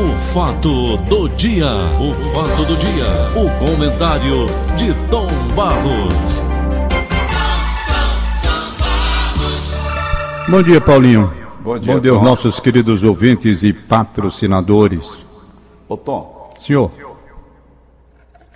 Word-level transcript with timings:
O 0.00 0.16
fato 0.16 0.96
do 0.96 1.28
dia, 1.28 1.66
o 2.00 2.14
fato 2.32 2.64
do 2.64 2.74
dia, 2.78 3.04
o 3.36 3.58
comentário 3.58 4.46
de 4.74 4.94
Tom 5.10 5.26
Barros. 5.54 6.42
Bom 10.48 10.62
dia, 10.62 10.80
Paulinho. 10.80 11.30
Bom 11.60 11.78
dia, 11.78 11.92
Bom 11.92 12.00
dia 12.00 12.12
aos 12.12 12.22
nossos 12.22 12.58
queridos 12.58 13.04
ouvintes 13.04 13.62
e 13.62 13.74
patrocinadores. 13.74 15.26
Ô 15.86 15.98
Tom, 15.98 16.50
Senhor, 16.58 16.90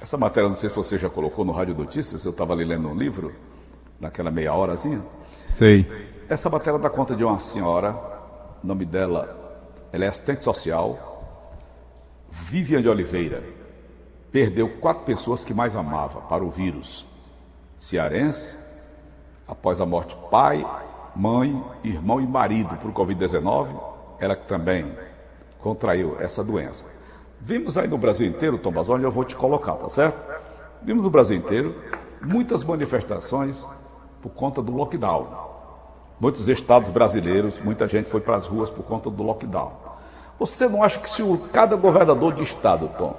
essa 0.01 0.17
matéria 0.17 0.49
não 0.49 0.57
sei 0.57 0.71
se 0.71 0.77
você 0.77 0.97
já 0.97 1.11
colocou 1.11 1.45
no 1.45 1.53
Rádio 1.53 1.75
Notícias, 1.75 2.25
eu 2.25 2.31
estava 2.31 2.55
ali 2.55 2.65
lendo 2.65 2.89
um 2.89 2.97
livro, 2.97 3.31
naquela 4.01 4.31
meia 4.31 4.55
horazinha. 4.55 5.03
sei. 5.51 5.85
Essa 6.27 6.49
matéria 6.49 6.79
dá 6.79 6.89
conta 6.89 7.15
de 7.15 7.23
uma 7.23 7.39
senhora, 7.39 7.95
o 8.63 8.67
nome 8.67 8.87
dela, 8.87 9.61
ela 9.93 10.07
é 10.07 10.09
assistente 10.09 10.43
social, 10.43 11.14
Vivian 12.43 12.83
de 12.83 12.89
Oliveira. 12.89 13.43
Perdeu 14.33 14.69
quatro 14.69 15.05
pessoas 15.05 15.45
que 15.45 15.55
mais 15.55 15.77
amava 15.77 16.21
para 16.23 16.45
o 16.45 16.51
vírus. 16.51 17.07
Cearense, 17.79 18.83
após 19.47 19.81
a 19.81 19.87
morte 19.87 20.17
pai, 20.31 20.67
mãe, 21.15 21.63
irmão 21.85 22.21
e 22.21 22.27
marido 22.27 22.77
por 22.77 22.93
Covid-19, 22.93 23.69
ela 24.19 24.35
também 24.35 24.93
contraiu 25.61 26.17
essa 26.21 26.43
doença. 26.43 26.85
Vimos 27.41 27.79
aí 27.79 27.87
no 27.87 27.97
Brasil 27.97 28.27
inteiro, 28.27 28.59
Tom 28.59 28.73
Bazoli, 28.73 29.05
eu 29.05 29.13
vou 29.13 29.25
te 29.25 29.37
colocar, 29.37 29.75
tá 29.75 29.89
certo? 29.89 30.31
Vimos 30.83 31.05
no 31.05 31.11
Brasil 31.11 31.37
inteiro 31.37 31.75
muitas 32.21 32.65
manifestações 32.65 33.65
por 34.21 34.31
conta 34.31 34.61
do 34.61 34.73
lockdown. 34.73 35.29
Muitos 36.19 36.49
estados 36.49 36.91
brasileiros, 36.91 37.61
muita 37.61 37.87
gente 37.87 38.09
foi 38.09 38.21
para 38.21 38.37
as 38.37 38.47
ruas 38.47 38.71
por 38.71 38.85
conta 38.85 39.09
do 39.11 39.23
lockdown. 39.23 39.94
Você 40.39 40.69
não 40.69 40.83
acha 40.83 40.99
que 40.99 41.09
se 41.09 41.23
o, 41.23 41.37
cada 41.53 41.77
governador 41.77 42.35
de 42.35 42.43
estado, 42.43 42.91
Tom, 42.99 43.17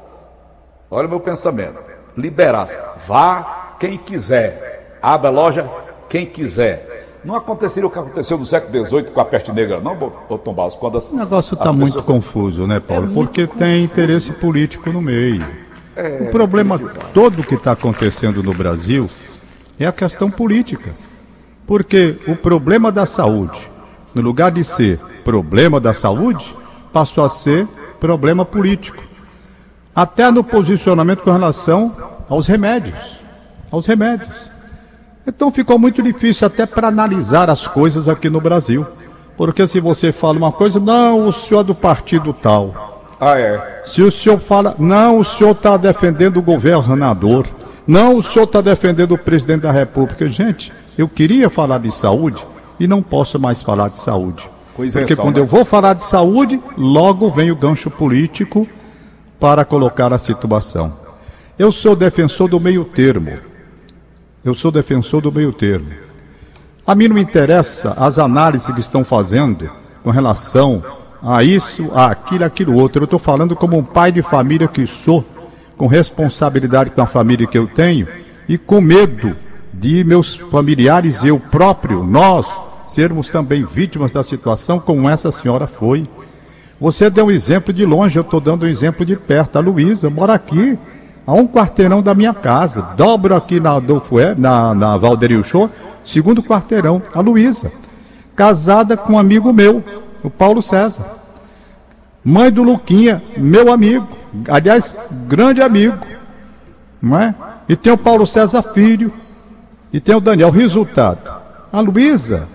olha 0.91 1.07
o 1.07 1.09
meu 1.09 1.19
pensamento, 1.19 1.79
liberasse, 2.17 2.77
vá 3.07 3.75
quem 3.79 3.97
quiser, 3.97 4.97
abra 5.01 5.29
a 5.29 5.33
loja 5.33 5.69
quem 6.09 6.25
quiser. 6.25 6.93
Não 7.23 7.35
aconteceria 7.35 7.87
o 7.87 7.91
que 7.91 7.97
aconteceu 7.97 8.37
no 8.37 8.45
século 8.45 8.85
XVIII 8.85 9.03
com 9.05 9.19
a 9.19 9.25
peste 9.25 9.51
negra, 9.51 9.79
não, 9.79 9.97
Tom 10.37 10.53
Barros? 10.53 10.75
Quando 10.75 10.99
as, 10.99 11.09
O 11.11 11.15
negócio 11.15 11.55
está 11.55 11.73
muito 11.73 11.95
pessoas- 11.95 12.05
confuso, 12.05 12.67
né, 12.67 12.79
Paulo? 12.79 13.09
É 13.09 13.13
Porque 13.13 13.47
confuso, 13.47 13.59
tem 13.65 13.83
interesse 13.83 14.31
político 14.33 14.91
no 14.91 15.01
meio. 15.01 15.41
o 16.21 16.29
problema 16.29 16.77
todo 17.13 17.41
que 17.43 17.55
está 17.55 17.71
acontecendo 17.71 18.43
no 18.43 18.53
Brasil 18.53 19.09
é 19.79 19.87
a 19.87 19.91
questão 19.91 20.29
política. 20.29 20.93
Porque 21.65 22.19
o 22.27 22.35
problema 22.35 22.91
da 22.91 23.07
saúde, 23.07 23.67
no 24.13 24.21
lugar 24.21 24.51
de 24.51 24.63
ser 24.63 24.99
problema 25.23 25.79
da 25.79 25.93
saúde, 25.93 26.55
passou 26.95 27.25
a 27.25 27.29
ser 27.29 27.67
problema 27.99 28.45
político. 28.45 29.03
Até 29.93 30.31
no 30.31 30.45
posicionamento 30.45 31.23
com 31.23 31.31
relação 31.31 31.91
aos 32.29 32.47
remédios. 32.47 33.19
Aos 33.69 33.85
remédios. 33.85 34.49
Então 35.27 35.51
ficou 35.51 35.77
muito 35.77 36.01
difícil 36.01 36.47
até 36.47 36.65
para 36.65 36.87
analisar 36.87 37.49
as 37.49 37.67
coisas 37.67 38.07
aqui 38.07 38.29
no 38.29 38.39
Brasil. 38.39 38.87
Porque 39.35 39.67
se 39.67 39.81
você 39.81 40.13
fala 40.13 40.37
uma 40.37 40.53
coisa, 40.53 40.79
não, 40.79 41.27
o 41.27 41.33
senhor 41.33 41.59
é 41.59 41.63
do 41.65 41.75
partido 41.75 42.31
tal. 42.31 43.03
Ah, 43.19 43.37
é. 43.37 43.81
Se 43.83 44.01
o 44.01 44.09
senhor 44.09 44.39
fala, 44.39 44.73
não, 44.79 45.19
o 45.19 45.25
senhor 45.25 45.51
está 45.51 45.75
defendendo 45.75 46.37
o 46.37 46.41
governador. 46.41 47.45
Não, 47.85 48.15
o 48.15 48.23
senhor 48.23 48.45
está 48.45 48.61
defendendo 48.61 49.11
o 49.11 49.17
presidente 49.17 49.63
da 49.63 49.71
república. 49.71 50.29
Gente, 50.29 50.71
eu 50.97 51.09
queria 51.09 51.49
falar 51.49 51.79
de 51.79 51.91
saúde 51.91 52.47
e 52.79 52.87
não 52.87 53.01
posso 53.03 53.37
mais 53.37 53.61
falar 53.61 53.89
de 53.89 53.99
saúde. 53.99 54.54
Com 54.75 54.83
isenção, 54.83 55.07
Porque 55.07 55.21
quando 55.21 55.35
né? 55.37 55.41
eu 55.41 55.45
vou 55.45 55.63
falar 55.63 55.93
de 55.93 56.03
saúde, 56.03 56.59
logo 56.77 57.29
vem 57.29 57.49
o 57.49 57.55
gancho 57.55 57.89
político 57.89 58.67
para 59.39 59.63
colocar 59.63 60.11
a 60.11 60.17
situação. 60.17 60.91
Eu 61.57 61.71
sou 61.71 61.95
defensor 61.95 62.49
do 62.49 62.59
meio 62.59 62.83
termo. 62.83 63.39
Eu 64.43 64.53
sou 64.53 64.71
defensor 64.71 65.21
do 65.21 65.31
meio 65.31 65.53
termo. 65.53 65.91
A 66.85 66.93
mim 66.93 67.07
não 67.07 67.15
me 67.15 67.21
interessa 67.21 67.91
as 67.97 68.19
análises 68.19 68.69
que 68.73 68.81
estão 68.81 69.03
fazendo 69.03 69.71
com 70.03 70.11
relação 70.11 70.83
a 71.23 71.43
isso, 71.43 71.89
a 71.95 72.07
aquilo, 72.11 72.43
aquilo 72.43 72.75
outro. 72.75 73.01
Eu 73.01 73.05
estou 73.05 73.17
falando 73.17 73.55
como 73.55 73.77
um 73.77 73.83
pai 73.83 74.11
de 74.11 74.21
família 74.21 74.67
que 74.67 74.85
sou, 74.85 75.25
com 75.77 75.87
responsabilidade 75.87 76.91
com 76.91 77.01
a 77.01 77.07
família 77.07 77.47
que 77.47 77.57
eu 77.57 77.65
tenho 77.67 78.07
e 78.47 78.57
com 78.57 78.81
medo 78.81 79.35
de 79.73 80.03
meus 80.03 80.35
familiares, 80.35 81.23
eu 81.23 81.39
próprio, 81.39 82.03
nós, 82.03 82.61
sermos 82.87 83.29
também 83.29 83.63
vítimas 83.65 84.11
da 84.11 84.23
situação 84.23 84.79
como 84.79 85.09
essa 85.09 85.31
senhora 85.31 85.67
foi. 85.67 86.07
Você 86.79 87.09
deu 87.09 87.25
um 87.27 87.31
exemplo 87.31 87.73
de 87.73 87.85
longe, 87.85 88.17
eu 88.17 88.21
estou 88.21 88.39
dando 88.39 88.65
um 88.65 88.69
exemplo 88.69 89.05
de 89.05 89.15
perto. 89.15 89.57
A 89.57 89.61
Luísa 89.61 90.09
mora 90.09 90.33
aqui, 90.33 90.77
a 91.25 91.33
um 91.33 91.47
quarteirão 91.47 92.01
da 92.01 92.13
minha 92.13 92.33
casa. 92.33 92.81
Dobro 92.97 93.35
aqui 93.35 93.59
na 93.59 93.75
Adolfo, 93.75 94.19
E- 94.19 94.35
na, 94.35 94.75
na 94.75 94.97
Valderio 94.97 95.43
Show, 95.43 95.69
segundo 96.03 96.43
quarteirão. 96.43 97.01
A 97.13 97.21
Luísa, 97.21 97.71
casada 98.35 98.97
com 98.97 99.13
um 99.13 99.19
amigo 99.19 99.53
meu, 99.53 99.83
o 100.23 100.29
Paulo 100.29 100.61
César. 100.61 101.05
Mãe 102.23 102.51
do 102.51 102.63
Luquinha, 102.63 103.21
meu 103.37 103.71
amigo. 103.71 104.07
Aliás, 104.49 104.95
grande 105.27 105.61
amigo. 105.61 105.97
Não 107.01 107.17
é? 107.19 107.35
E 107.69 107.75
tem 107.75 107.93
o 107.93 107.97
Paulo 107.97 108.25
César 108.25 108.63
Filho. 108.63 109.13
E 109.93 109.99
tem 109.99 110.15
o 110.15 110.19
Daniel. 110.19 110.49
Resultado: 110.49 111.19
a 111.71 111.79
Luísa 111.79 112.47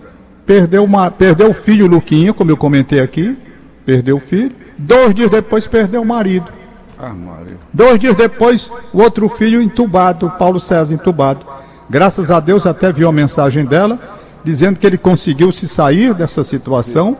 perdeu, 0.50 0.82
uma, 0.82 1.12
perdeu 1.12 1.50
o 1.50 1.52
filho 1.52 1.86
Luquinha, 1.86 2.34
como 2.34 2.50
eu 2.50 2.56
comentei 2.56 2.98
aqui. 2.98 3.38
Perdeu 3.86 4.16
o 4.16 4.20
filho. 4.20 4.50
Dois 4.76 5.14
dias 5.14 5.30
depois 5.30 5.64
perdeu 5.64 6.02
o 6.02 6.04
marido. 6.04 6.50
Ah. 6.98 7.14
Dois 7.72 8.00
dias 8.00 8.16
depois, 8.16 8.68
o 8.92 9.00
outro 9.00 9.28
filho 9.28 9.62
entubado, 9.62 10.28
Paulo 10.40 10.58
César 10.58 10.92
entubado. 10.92 11.46
Graças 11.88 12.32
a 12.32 12.40
Deus, 12.40 12.66
até 12.66 12.92
viu 12.92 13.08
a 13.08 13.12
mensagem 13.12 13.64
dela, 13.64 13.96
dizendo 14.42 14.80
que 14.80 14.86
ele 14.88 14.98
conseguiu 14.98 15.52
se 15.52 15.68
sair 15.68 16.14
dessa 16.14 16.42
situação, 16.42 17.16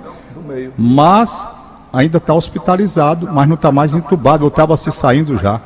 mas 0.77 1.47
ainda 1.93 2.19
está 2.19 2.35
hospitalizado, 2.35 3.29
mas 3.33 3.47
não 3.47 3.55
está 3.55 3.71
mais 3.71 3.95
entubado, 3.95 4.43
ou 4.43 4.49
estava 4.49 4.77
se 4.77 4.91
saindo 4.91 5.39
já. 5.39 5.61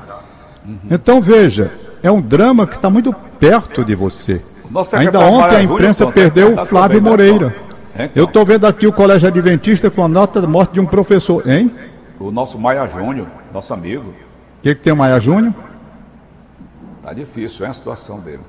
Então 0.90 1.18
veja, 1.18 1.72
é 2.02 2.10
um 2.10 2.20
drama 2.20 2.66
que 2.66 2.74
está 2.74 2.90
muito 2.90 3.10
perto 3.40 3.82
de 3.82 3.94
você. 3.94 4.42
Nosso 4.74 4.96
Ainda 4.96 5.20
ontem 5.20 5.54
a 5.54 5.62
imprensa 5.62 6.04
Júnior, 6.04 6.12
perdeu 6.12 6.52
o 6.52 6.56
tá 6.56 6.66
Flávio 6.66 7.00
também, 7.00 7.04
né, 7.04 7.10
Moreira. 7.10 7.54
Então, 7.94 8.10
Eu 8.16 8.24
estou 8.24 8.44
vendo 8.44 8.66
aqui 8.66 8.88
o 8.88 8.92
Colégio 8.92 9.28
Adventista 9.28 9.88
com 9.88 10.04
a 10.04 10.08
nota 10.08 10.40
de 10.40 10.48
morte 10.48 10.72
de 10.72 10.80
um 10.80 10.86
professor. 10.86 11.48
Hein? 11.48 11.72
O 12.18 12.32
nosso 12.32 12.58
Maia 12.58 12.84
Júnior, 12.88 13.28
nosso 13.52 13.72
amigo, 13.72 14.08
O 14.08 14.62
que, 14.62 14.74
que 14.74 14.82
tem 14.82 14.92
o 14.92 14.96
Maia 14.96 15.20
Júnior? 15.20 15.54
tá 17.00 17.12
difícil, 17.12 17.64
é 17.66 17.68
a 17.68 17.72
situação 17.72 18.18
dele. 18.18 18.40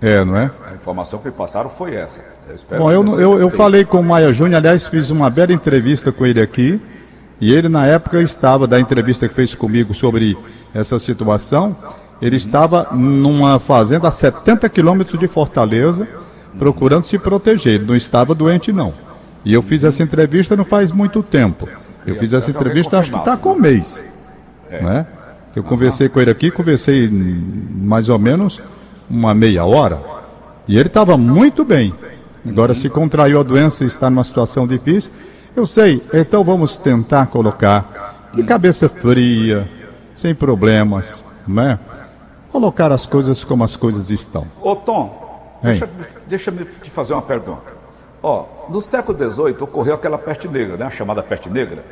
É, 0.00 0.24
não 0.24 0.36
é? 0.36 0.50
A 0.68 0.74
informação 0.74 1.20
que 1.20 1.28
me 1.28 1.34
passaram 1.34 1.70
foi 1.70 1.94
essa. 1.94 2.18
Eu 2.48 2.78
Bom, 2.78 2.90
eu, 2.90 3.20
eu, 3.20 3.38
eu 3.38 3.50
falei 3.50 3.84
com 3.84 4.00
o 4.00 4.02
Maia 4.02 4.32
Júnior, 4.32 4.56
aliás, 4.56 4.88
fiz 4.88 5.08
uma 5.08 5.30
bela 5.30 5.52
entrevista 5.52 6.10
com 6.10 6.26
ele 6.26 6.40
aqui. 6.40 6.80
E 7.40 7.54
ele, 7.54 7.68
na 7.68 7.86
época, 7.86 8.20
estava, 8.22 8.66
da 8.66 8.80
entrevista 8.80 9.28
que 9.28 9.34
fez 9.34 9.54
comigo 9.54 9.94
sobre 9.94 10.36
essa 10.74 10.98
situação, 10.98 11.76
ele 12.24 12.36
estava 12.36 12.88
numa 12.90 13.60
fazenda 13.60 14.08
a 14.08 14.10
70 14.10 14.66
quilômetros 14.70 15.20
de 15.20 15.28
Fortaleza, 15.28 16.08
procurando 16.58 17.04
se 17.04 17.18
proteger. 17.18 17.74
Ele 17.74 17.84
não 17.84 17.94
estava 17.94 18.34
doente, 18.34 18.72
não. 18.72 18.94
E 19.44 19.52
eu 19.52 19.60
fiz 19.60 19.84
essa 19.84 20.02
entrevista 20.02 20.56
não 20.56 20.64
faz 20.64 20.90
muito 20.90 21.22
tempo. 21.22 21.68
Eu 22.06 22.16
fiz 22.16 22.32
essa 22.32 22.50
entrevista, 22.50 22.98
acho 22.98 23.12
que 23.12 23.18
está 23.18 23.36
com 23.36 23.52
um 23.52 23.60
mês. 23.60 24.02
Né? 24.70 25.06
Eu 25.54 25.62
conversei 25.62 26.08
com 26.08 26.18
ele 26.18 26.30
aqui, 26.30 26.50
conversei 26.50 27.10
mais 27.10 28.08
ou 28.08 28.18
menos 28.18 28.58
uma 29.08 29.34
meia 29.34 29.66
hora. 29.66 30.00
E 30.66 30.78
ele 30.78 30.88
estava 30.88 31.18
muito 31.18 31.62
bem. 31.62 31.92
Agora, 32.48 32.72
se 32.72 32.88
contraiu 32.88 33.38
a 33.38 33.42
doença 33.42 33.84
e 33.84 33.86
está 33.86 34.08
numa 34.08 34.24
situação 34.24 34.66
difícil, 34.66 35.12
eu 35.54 35.66
sei. 35.66 36.00
Então 36.14 36.42
vamos 36.42 36.78
tentar 36.78 37.26
colocar 37.26 38.30
de 38.32 38.42
cabeça 38.44 38.88
fria, 38.88 39.68
sem 40.14 40.34
problemas, 40.34 41.22
né? 41.46 41.78
Colocar 42.54 42.92
as 42.92 43.04
coisas 43.04 43.42
como 43.42 43.64
as 43.64 43.74
coisas 43.74 44.10
estão. 44.12 44.46
Ô 44.62 44.76
Tom, 44.76 45.58
Hein? 45.60 45.70
deixa, 45.72 45.88
deixa-me 46.28 46.64
te 46.64 46.88
fazer 46.88 47.12
uma 47.12 47.20
pergunta. 47.22 47.72
Ó, 48.22 48.44
no 48.68 48.80
século 48.80 49.18
XVIII 49.18 49.56
ocorreu 49.60 49.92
aquela 49.96 50.16
peste 50.16 50.46
negra, 50.46 50.76
né? 50.76 50.84
A 50.86 50.90
chamada 50.90 51.20
peste 51.20 51.50
negra. 51.50 51.84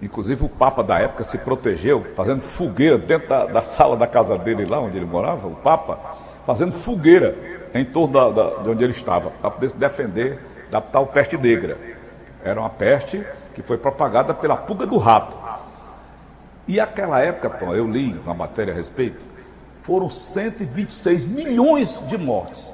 Inclusive 0.00 0.46
o 0.46 0.48
Papa 0.48 0.82
da 0.82 0.98
época 1.00 1.22
se 1.22 1.36
protegeu, 1.36 2.02
fazendo 2.16 2.40
fogueira 2.40 2.96
dentro 2.96 3.28
da, 3.28 3.44
da 3.44 3.60
sala 3.60 3.94
da 3.94 4.06
casa 4.06 4.38
dele 4.38 4.64
lá 4.64 4.80
onde 4.80 4.96
ele 4.96 5.04
morava, 5.04 5.46
o 5.46 5.54
Papa, 5.56 5.98
fazendo 6.46 6.72
fogueira 6.72 7.36
em 7.74 7.84
torno 7.84 8.14
da, 8.14 8.30
da- 8.30 8.62
de 8.62 8.70
onde 8.70 8.82
ele 8.82 8.92
estava, 8.94 9.28
para 9.32 9.50
poder 9.50 9.68
se 9.68 9.76
defender 9.76 10.40
da 10.70 10.80
tal 10.80 11.06
peste 11.08 11.36
negra. 11.36 11.76
Era 12.42 12.58
uma 12.58 12.70
peste 12.70 13.22
que 13.54 13.60
foi 13.62 13.76
propagada 13.76 14.32
pela 14.32 14.56
pulga 14.56 14.86
do 14.86 14.96
rato. 14.96 15.36
E 16.66 16.80
aquela 16.80 17.20
época, 17.20 17.50
Tom, 17.50 17.74
eu 17.74 17.86
li 17.86 18.18
uma 18.24 18.32
matéria 18.32 18.72
a 18.72 18.76
respeito, 18.76 19.30
foram 19.82 20.08
126 20.08 21.24
milhões 21.24 22.00
de 22.08 22.16
mortes. 22.16 22.72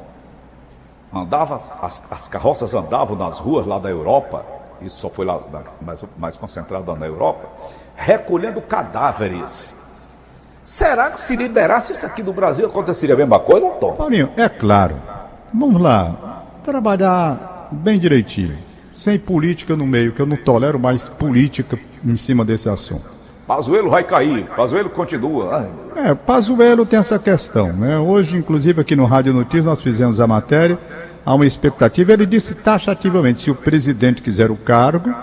Andava, 1.13 1.57
as, 1.83 2.05
as 2.11 2.29
carroças 2.29 2.75
andavam 2.75 3.17
nas 3.17 3.39
ruas 3.39 3.67
lá 3.67 3.79
da 3.79 3.89
Europa, 3.89 4.45
isso 4.81 5.01
só 5.01 5.09
foi 5.09 5.25
lá 5.25 5.41
mais, 5.81 6.05
mais 6.17 6.37
concentrado 6.37 6.95
na 6.95 7.07
Europa, 7.07 7.49
recolhendo 7.97 8.61
cadáveres. 8.61 9.75
Será 10.63 11.11
que 11.11 11.19
se 11.19 11.35
liberasse 11.35 11.93
isso 11.93 12.05
aqui 12.05 12.23
no 12.23 12.33
Brasil 12.33 12.67
aconteceria 12.67 13.15
a 13.15 13.19
mesma 13.19 13.41
coisa, 13.41 13.71
Tom? 13.71 13.95
Paulinho, 13.95 14.31
é 14.37 14.49
claro. 14.49 14.97
Vamos 15.53 15.81
lá. 15.81 16.45
Trabalhar 16.63 17.69
bem 17.73 17.99
direitinho. 17.99 18.59
Sem 18.95 19.19
política 19.19 19.75
no 19.75 19.87
meio, 19.87 20.13
que 20.13 20.21
eu 20.21 20.27
não 20.27 20.37
tolero 20.37 20.79
mais 20.79 21.09
política 21.09 21.79
em 22.05 22.17
cima 22.17 22.45
desse 22.45 22.69
assunto. 22.69 23.18
Pazuelo 23.49 23.89
vai 23.89 24.05
cair, 24.05 24.45
Pazuelo 24.55 24.91
continua. 24.91 25.71
É, 25.97 26.15
Pazuelo 26.15 26.85
tem 26.85 26.99
essa 26.99 27.19
questão, 27.19 27.73
né? 27.73 27.99
Hoje, 27.99 28.37
inclusive, 28.37 28.83
aqui 28.83 28.95
no 28.95 29.06
Rádio 29.06 29.33
Notícias, 29.33 29.65
nós 29.65 29.81
fizemos 29.81 30.21
a 30.21 30.27
matéria, 30.27 30.79
há 31.25 31.35
uma 31.35 31.47
expectativa, 31.47 32.12
ele 32.12 32.27
disse 32.27 32.55
taxativamente, 32.55 33.41
se 33.41 33.50
o 33.50 33.55
presidente 33.55 34.21
quiser 34.21 34.50
o 34.50 34.56
cargo, 34.56 35.15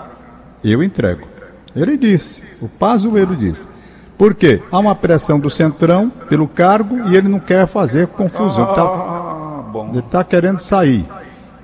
eu 0.64 0.82
entrego. 0.82 1.28
Ele 1.74 1.96
disse, 1.96 2.42
o 2.60 2.68
Pazuelo 2.68 3.36
disse. 3.36 3.68
Por 4.18 4.34
quê? 4.34 4.60
Há 4.72 4.78
uma 4.80 4.96
pressão 4.96 5.38
do 5.38 5.48
Centrão 5.48 6.10
pelo 6.28 6.48
cargo 6.48 7.08
e 7.08 7.16
ele 7.16 7.28
não 7.28 7.38
quer 7.38 7.68
fazer 7.68 8.08
confusão. 8.08 8.66
Tá- 8.74 8.82
ah, 8.82 9.64
tá, 9.72 9.88
ele 9.90 9.98
está 10.00 10.24
querendo 10.24 10.58
sair. 10.58 11.04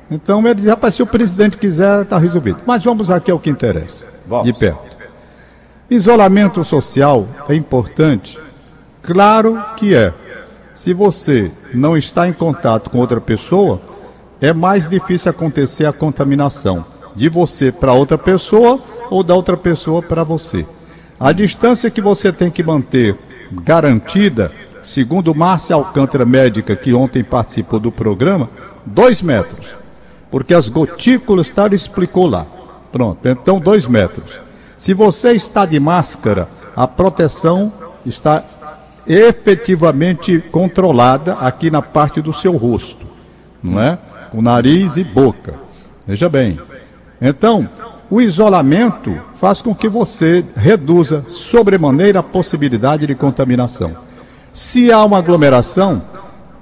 Então 0.08 0.38
ele 0.46 0.60
diz, 0.60 0.66
rapaz, 0.68 0.94
se 0.94 1.02
o 1.02 1.06
presidente 1.06 1.56
quiser, 1.56 2.02
está 2.02 2.18
resolvido. 2.18 2.60
Mas 2.64 2.84
vamos 2.84 3.10
aqui 3.10 3.32
ao 3.32 3.38
que 3.40 3.50
interessa, 3.50 4.06
vamos. 4.24 4.46
de 4.46 4.52
perto. 4.52 4.91
Isolamento 5.90 6.64
social 6.64 7.26
é 7.48 7.54
importante? 7.54 8.38
Claro 9.02 9.62
que 9.76 9.94
é. 9.94 10.12
Se 10.74 10.94
você 10.94 11.50
não 11.74 11.96
está 11.96 12.26
em 12.26 12.32
contato 12.32 12.88
com 12.88 12.98
outra 12.98 13.20
pessoa, 13.20 13.80
é 14.40 14.52
mais 14.52 14.88
difícil 14.88 15.30
acontecer 15.30 15.84
a 15.84 15.92
contaminação 15.92 16.84
de 17.14 17.28
você 17.28 17.70
para 17.70 17.92
outra 17.92 18.16
pessoa 18.16 18.80
ou 19.10 19.22
da 19.22 19.34
outra 19.34 19.56
pessoa 19.56 20.00
para 20.02 20.24
você. 20.24 20.64
A 21.20 21.30
distância 21.32 21.90
que 21.90 22.00
você 22.00 22.32
tem 22.32 22.50
que 22.50 22.62
manter 22.62 23.16
garantida, 23.52 24.50
segundo 24.82 25.34
Márcia 25.34 25.76
Alcântara, 25.76 26.24
médica, 26.24 26.74
que 26.74 26.94
ontem 26.94 27.22
participou 27.22 27.78
do 27.78 27.92
programa, 27.92 28.48
dois 28.86 29.20
metros. 29.20 29.76
Porque 30.30 30.54
as 30.54 30.68
gotículas, 30.68 31.50
tá, 31.50 31.66
explicou 31.68 32.26
lá. 32.26 32.46
Pronto, 32.90 33.28
então 33.28 33.60
dois 33.60 33.86
metros. 33.86 34.40
Se 34.82 34.92
você 34.94 35.30
está 35.30 35.64
de 35.64 35.78
máscara, 35.78 36.48
a 36.74 36.88
proteção 36.88 37.72
está 38.04 38.42
efetivamente 39.06 40.40
controlada 40.50 41.34
aqui 41.34 41.70
na 41.70 41.80
parte 41.80 42.20
do 42.20 42.32
seu 42.32 42.56
rosto, 42.56 43.06
não 43.62 43.80
é? 43.80 43.96
Com 44.32 44.42
nariz 44.42 44.96
e 44.96 45.04
boca. 45.04 45.54
Veja 46.04 46.28
bem. 46.28 46.58
Então, 47.20 47.68
o 48.10 48.20
isolamento 48.20 49.16
faz 49.36 49.62
com 49.62 49.72
que 49.72 49.88
você 49.88 50.44
reduza 50.56 51.24
sobremaneira 51.28 52.18
a 52.18 52.24
possibilidade 52.24 53.06
de 53.06 53.14
contaminação. 53.14 53.96
Se 54.52 54.90
há 54.90 55.04
uma 55.04 55.18
aglomeração, 55.18 56.02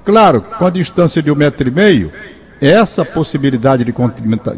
claro, 0.05 0.43
com 0.43 0.67
a 0.67 0.71
distância 0.71 1.23
de 1.23 1.31
um 1.31 1.35
metro 1.35 1.67
e 1.67 1.71
meio, 1.71 2.13
essa 2.61 3.03
possibilidade 3.03 3.83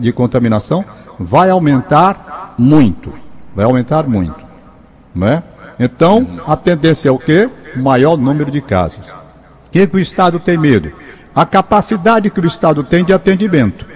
de 0.00 0.12
contaminação 0.12 0.84
vai 1.16 1.48
aumentar 1.48 2.56
muito 2.58 3.22
vai 3.54 3.64
aumentar 3.64 4.06
muito. 4.08 4.36
Né? 5.14 5.42
Então, 5.78 6.40
a 6.46 6.56
tendência 6.56 7.08
é 7.08 7.12
o 7.12 7.18
quê? 7.18 7.48
Maior 7.76 8.16
número 8.16 8.50
de 8.50 8.60
casos. 8.60 9.06
O 9.66 9.70
que, 9.70 9.86
que 9.86 9.96
o 9.96 10.00
Estado 10.00 10.38
tem 10.38 10.56
medo? 10.56 10.92
A 11.34 11.46
capacidade 11.46 12.30
que 12.30 12.40
o 12.40 12.46
Estado 12.46 12.84
tem 12.84 13.04
de 13.04 13.12
atendimento. 13.12 13.86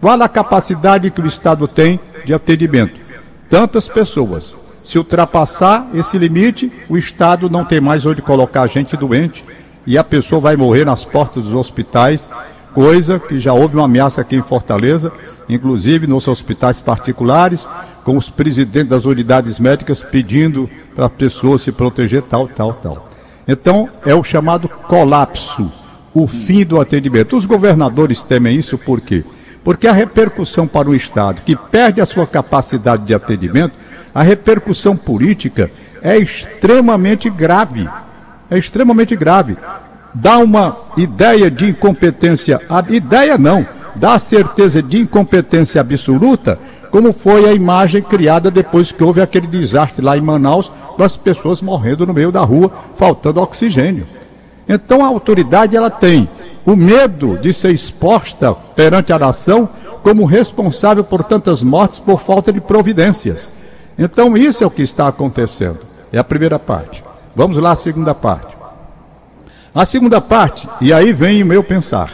Qual 0.00 0.20
a 0.20 0.28
capacidade 0.28 1.10
que 1.10 1.20
o 1.20 1.26
Estado 1.26 1.66
tem 1.68 1.98
de 2.24 2.34
atendimento? 2.34 3.00
Tantas 3.48 3.88
pessoas. 3.88 4.56
Se 4.82 4.98
ultrapassar 4.98 5.86
esse 5.94 6.18
limite, 6.18 6.72
o 6.88 6.98
Estado 6.98 7.48
não 7.48 7.64
tem 7.64 7.80
mais 7.80 8.04
onde 8.04 8.20
colocar 8.20 8.66
gente 8.66 8.96
doente 8.96 9.44
e 9.86 9.96
a 9.96 10.04
pessoa 10.04 10.40
vai 10.40 10.56
morrer 10.56 10.84
nas 10.84 11.04
portas 11.04 11.44
dos 11.44 11.54
hospitais, 11.54 12.28
coisa 12.74 13.18
que 13.18 13.38
já 13.38 13.52
houve 13.52 13.76
uma 13.76 13.84
ameaça 13.84 14.20
aqui 14.20 14.36
em 14.36 14.42
Fortaleza, 14.42 15.12
inclusive 15.48 16.06
nos 16.06 16.26
hospitais 16.26 16.80
particulares, 16.80 17.66
com 18.04 18.16
os 18.16 18.28
presidentes 18.28 18.90
das 18.90 19.04
unidades 19.04 19.58
médicas 19.58 20.02
pedindo 20.02 20.68
para 20.94 21.06
a 21.06 21.10
pessoa 21.10 21.58
se 21.58 21.70
proteger, 21.70 22.22
tal, 22.22 22.48
tal, 22.48 22.74
tal. 22.74 23.08
Então, 23.46 23.88
é 24.04 24.14
o 24.14 24.22
chamado 24.22 24.68
colapso, 24.68 25.70
o 26.14 26.26
fim 26.26 26.64
do 26.64 26.80
atendimento. 26.80 27.36
Os 27.36 27.46
governadores 27.46 28.22
temem 28.22 28.56
isso 28.56 28.78
por 28.78 29.00
quê? 29.00 29.24
Porque 29.64 29.86
a 29.86 29.92
repercussão 29.92 30.66
para 30.66 30.88
o 30.88 30.94
Estado, 30.94 31.42
que 31.42 31.54
perde 31.54 32.00
a 32.00 32.06
sua 32.06 32.26
capacidade 32.26 33.04
de 33.06 33.14
atendimento, 33.14 33.74
a 34.14 34.22
repercussão 34.22 34.96
política 34.96 35.70
é 36.02 36.18
extremamente 36.18 37.30
grave. 37.30 37.88
É 38.50 38.58
extremamente 38.58 39.14
grave. 39.16 39.56
Dá 40.12 40.38
uma 40.38 40.76
ideia 40.96 41.50
de 41.50 41.70
incompetência, 41.70 42.60
ideia 42.90 43.38
não, 43.38 43.66
dá 43.94 44.18
certeza 44.18 44.82
de 44.82 44.98
incompetência 44.98 45.80
absoluta 45.80 46.58
como 46.92 47.10
foi 47.10 47.48
a 47.48 47.54
imagem 47.54 48.02
criada 48.02 48.50
depois 48.50 48.92
que 48.92 49.02
houve 49.02 49.22
aquele 49.22 49.46
desastre 49.46 50.04
lá 50.04 50.14
em 50.14 50.20
Manaus, 50.20 50.70
com 50.94 51.02
as 51.02 51.16
pessoas 51.16 51.62
morrendo 51.62 52.06
no 52.06 52.12
meio 52.12 52.30
da 52.30 52.42
rua, 52.42 52.70
faltando 52.96 53.40
oxigênio. 53.40 54.06
Então 54.68 55.02
a 55.02 55.08
autoridade 55.08 55.74
ela 55.74 55.90
tem 55.90 56.28
o 56.66 56.76
medo 56.76 57.38
de 57.38 57.52
ser 57.54 57.72
exposta 57.72 58.52
perante 58.52 59.10
a 59.10 59.18
nação 59.18 59.66
como 60.02 60.26
responsável 60.26 61.02
por 61.02 61.24
tantas 61.24 61.62
mortes 61.62 61.98
por 61.98 62.20
falta 62.20 62.52
de 62.52 62.60
providências. 62.60 63.48
Então 63.98 64.36
isso 64.36 64.62
é 64.62 64.66
o 64.66 64.70
que 64.70 64.82
está 64.82 65.08
acontecendo. 65.08 65.80
É 66.12 66.18
a 66.18 66.24
primeira 66.24 66.58
parte. 66.58 67.02
Vamos 67.34 67.56
lá 67.56 67.72
à 67.72 67.76
segunda 67.76 68.14
parte. 68.14 68.54
A 69.74 69.86
segunda 69.86 70.20
parte, 70.20 70.68
e 70.78 70.92
aí 70.92 71.14
vem 71.14 71.42
o 71.42 71.46
meu 71.46 71.64
pensar. 71.64 72.12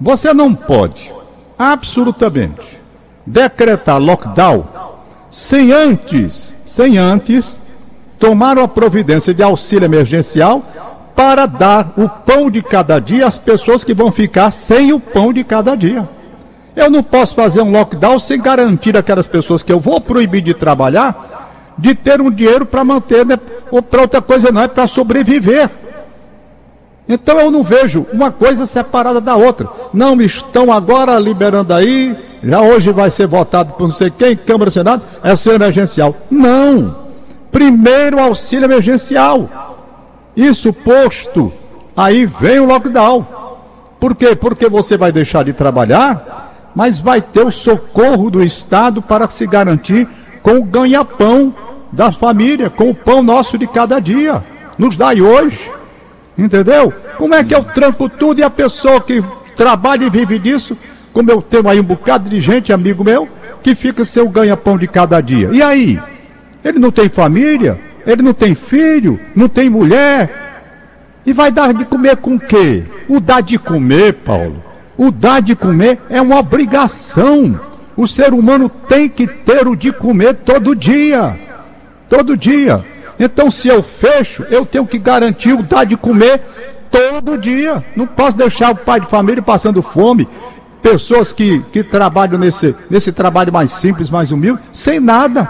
Você 0.00 0.32
não 0.32 0.54
pode, 0.54 1.12
absolutamente, 1.58 2.77
decretar 3.28 3.98
lockdown 3.98 4.64
sem 5.30 5.72
antes, 5.72 6.54
sem 6.64 6.98
antes 6.98 7.58
tomar 8.18 8.58
uma 8.58 8.66
providência 8.66 9.32
de 9.32 9.42
auxílio 9.42 9.84
emergencial 9.84 10.62
para 11.14 11.46
dar 11.46 11.92
o 11.96 12.08
pão 12.08 12.50
de 12.50 12.62
cada 12.62 12.98
dia 12.98 13.26
às 13.26 13.38
pessoas 13.38 13.84
que 13.84 13.92
vão 13.92 14.10
ficar 14.10 14.50
sem 14.50 14.92
o 14.92 15.00
pão 15.00 15.32
de 15.32 15.44
cada 15.44 15.76
dia. 15.76 16.08
Eu 16.74 16.88
não 16.90 17.02
posso 17.02 17.34
fazer 17.34 17.60
um 17.60 17.72
lockdown 17.72 18.18
sem 18.18 18.40
garantir 18.40 18.96
aquelas 18.96 19.26
pessoas 19.26 19.62
que 19.62 19.72
eu 19.72 19.80
vou 19.80 20.00
proibir 20.00 20.42
de 20.42 20.54
trabalhar 20.54 21.36
de 21.76 21.94
ter 21.94 22.20
um 22.20 22.30
dinheiro 22.30 22.66
para 22.66 22.82
manter, 22.82 23.24
né? 23.24 23.38
ou 23.70 23.80
para 23.80 24.02
outra 24.02 24.20
coisa 24.20 24.50
não, 24.50 24.62
é 24.62 24.68
para 24.68 24.86
sobreviver. 24.88 25.70
Então 27.08 27.38
eu 27.38 27.50
não 27.50 27.62
vejo 27.62 28.06
uma 28.12 28.32
coisa 28.32 28.66
separada 28.66 29.20
da 29.20 29.36
outra. 29.36 29.68
Não 29.94 30.20
estão 30.20 30.72
agora 30.72 31.18
liberando 31.18 31.72
aí 31.72 32.16
já 32.42 32.60
hoje 32.60 32.92
vai 32.92 33.10
ser 33.10 33.26
votado 33.26 33.72
por 33.74 33.88
não 33.88 33.94
sei 33.94 34.10
quem, 34.10 34.36
Câmara 34.36 34.70
Senado, 34.70 35.02
é 35.22 35.30
auxílio 35.30 35.56
emergencial. 35.56 36.14
Não! 36.30 37.08
Primeiro 37.50 38.20
auxílio 38.20 38.66
emergencial. 38.66 39.76
Isso 40.36 40.72
posto, 40.72 41.52
aí 41.96 42.26
vem 42.26 42.60
o 42.60 42.66
lockdown. 42.66 43.26
Por 43.98 44.14
quê? 44.14 44.36
Porque 44.36 44.68
você 44.68 44.96
vai 44.96 45.10
deixar 45.10 45.44
de 45.44 45.52
trabalhar, 45.52 46.70
mas 46.74 47.00
vai 47.00 47.20
ter 47.20 47.44
o 47.44 47.50
socorro 47.50 48.30
do 48.30 48.42
Estado 48.42 49.02
para 49.02 49.28
se 49.28 49.46
garantir 49.46 50.06
com 50.42 50.58
o 50.58 50.64
ganha-pão 50.64 51.52
da 51.90 52.12
família, 52.12 52.70
com 52.70 52.90
o 52.90 52.94
pão 52.94 53.22
nosso 53.22 53.58
de 53.58 53.66
cada 53.66 53.98
dia. 53.98 54.44
Nos 54.78 54.96
dai 54.96 55.20
hoje. 55.20 55.72
Entendeu? 56.36 56.92
Como 57.16 57.34
é 57.34 57.42
que 57.42 57.52
eu 57.52 57.64
tranco 57.64 58.08
tudo 58.08 58.38
e 58.38 58.44
a 58.44 58.50
pessoa 58.50 59.00
que 59.00 59.24
trabalha 59.56 60.04
e 60.04 60.10
vive 60.10 60.38
disso 60.38 60.78
como 61.12 61.30
eu 61.30 61.42
tenho 61.42 61.68
aí 61.68 61.80
um 61.80 61.84
bocado 61.84 62.28
de 62.28 62.40
gente, 62.40 62.72
amigo 62.72 63.04
meu, 63.04 63.28
que 63.62 63.74
fica 63.74 64.04
sem 64.04 64.22
o 64.22 64.28
ganha-pão 64.28 64.78
de 64.78 64.86
cada 64.86 65.20
dia. 65.20 65.50
E 65.52 65.62
aí? 65.62 66.00
Ele 66.64 66.78
não 66.78 66.90
tem 66.90 67.08
família, 67.08 67.78
ele 68.06 68.22
não 68.22 68.32
tem 68.32 68.54
filho, 68.54 69.18
não 69.34 69.48
tem 69.48 69.70
mulher. 69.70 70.30
E 71.24 71.32
vai 71.32 71.50
dar 71.50 71.74
de 71.74 71.84
comer 71.84 72.16
com 72.16 72.36
o 72.36 72.40
quê? 72.40 72.84
O 73.08 73.20
dar 73.20 73.42
de 73.42 73.58
comer, 73.58 74.14
Paulo, 74.14 74.62
o 74.96 75.10
dar 75.10 75.40
de 75.40 75.54
comer 75.54 75.98
é 76.08 76.20
uma 76.20 76.38
obrigação. 76.38 77.60
O 77.96 78.06
ser 78.06 78.32
humano 78.32 78.68
tem 78.68 79.08
que 79.08 79.26
ter 79.26 79.66
o 79.66 79.76
de 79.76 79.92
comer 79.92 80.36
todo 80.36 80.74
dia. 80.74 81.38
Todo 82.08 82.36
dia. 82.36 82.84
Então, 83.18 83.50
se 83.50 83.68
eu 83.68 83.82
fecho, 83.82 84.44
eu 84.50 84.64
tenho 84.64 84.86
que 84.86 84.98
garantir 84.98 85.52
o 85.52 85.62
dar 85.62 85.84
de 85.84 85.96
comer 85.96 86.40
todo 86.90 87.36
dia. 87.36 87.84
Não 87.96 88.06
posso 88.06 88.36
deixar 88.36 88.70
o 88.70 88.76
pai 88.76 89.00
de 89.00 89.06
família 89.06 89.42
passando 89.42 89.82
fome 89.82 90.26
pessoas 90.82 91.32
que, 91.32 91.60
que 91.64 91.82
trabalham 91.82 92.38
nesse, 92.38 92.74
nesse 92.90 93.12
trabalho 93.12 93.52
mais 93.52 93.70
simples, 93.70 94.10
mais 94.10 94.30
humilde, 94.32 94.62
sem 94.72 95.00
nada. 95.00 95.48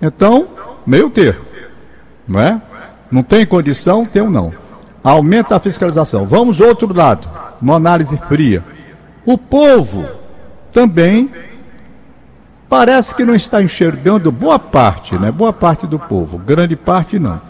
Então, 0.00 0.48
meio 0.86 1.10
termo, 1.10 1.44
não 2.26 2.40
é? 2.40 2.60
Não 3.10 3.22
tem 3.22 3.46
condição, 3.46 4.04
tem 4.04 4.22
ou 4.22 4.30
não. 4.30 4.52
Aumenta 5.02 5.56
a 5.56 5.60
fiscalização. 5.60 6.26
Vamos 6.26 6.60
outro 6.60 6.92
lado, 6.92 7.28
uma 7.60 7.76
análise 7.76 8.16
fria. 8.28 8.64
O 9.24 9.38
povo 9.38 10.06
também 10.72 11.30
parece 12.68 13.14
que 13.14 13.24
não 13.24 13.34
está 13.34 13.62
enxergando 13.62 14.30
boa 14.30 14.58
parte, 14.58 15.16
né? 15.16 15.30
Boa 15.30 15.52
parte 15.52 15.86
do 15.86 15.98
povo, 15.98 16.38
grande 16.38 16.76
parte 16.76 17.18
não. 17.18 17.40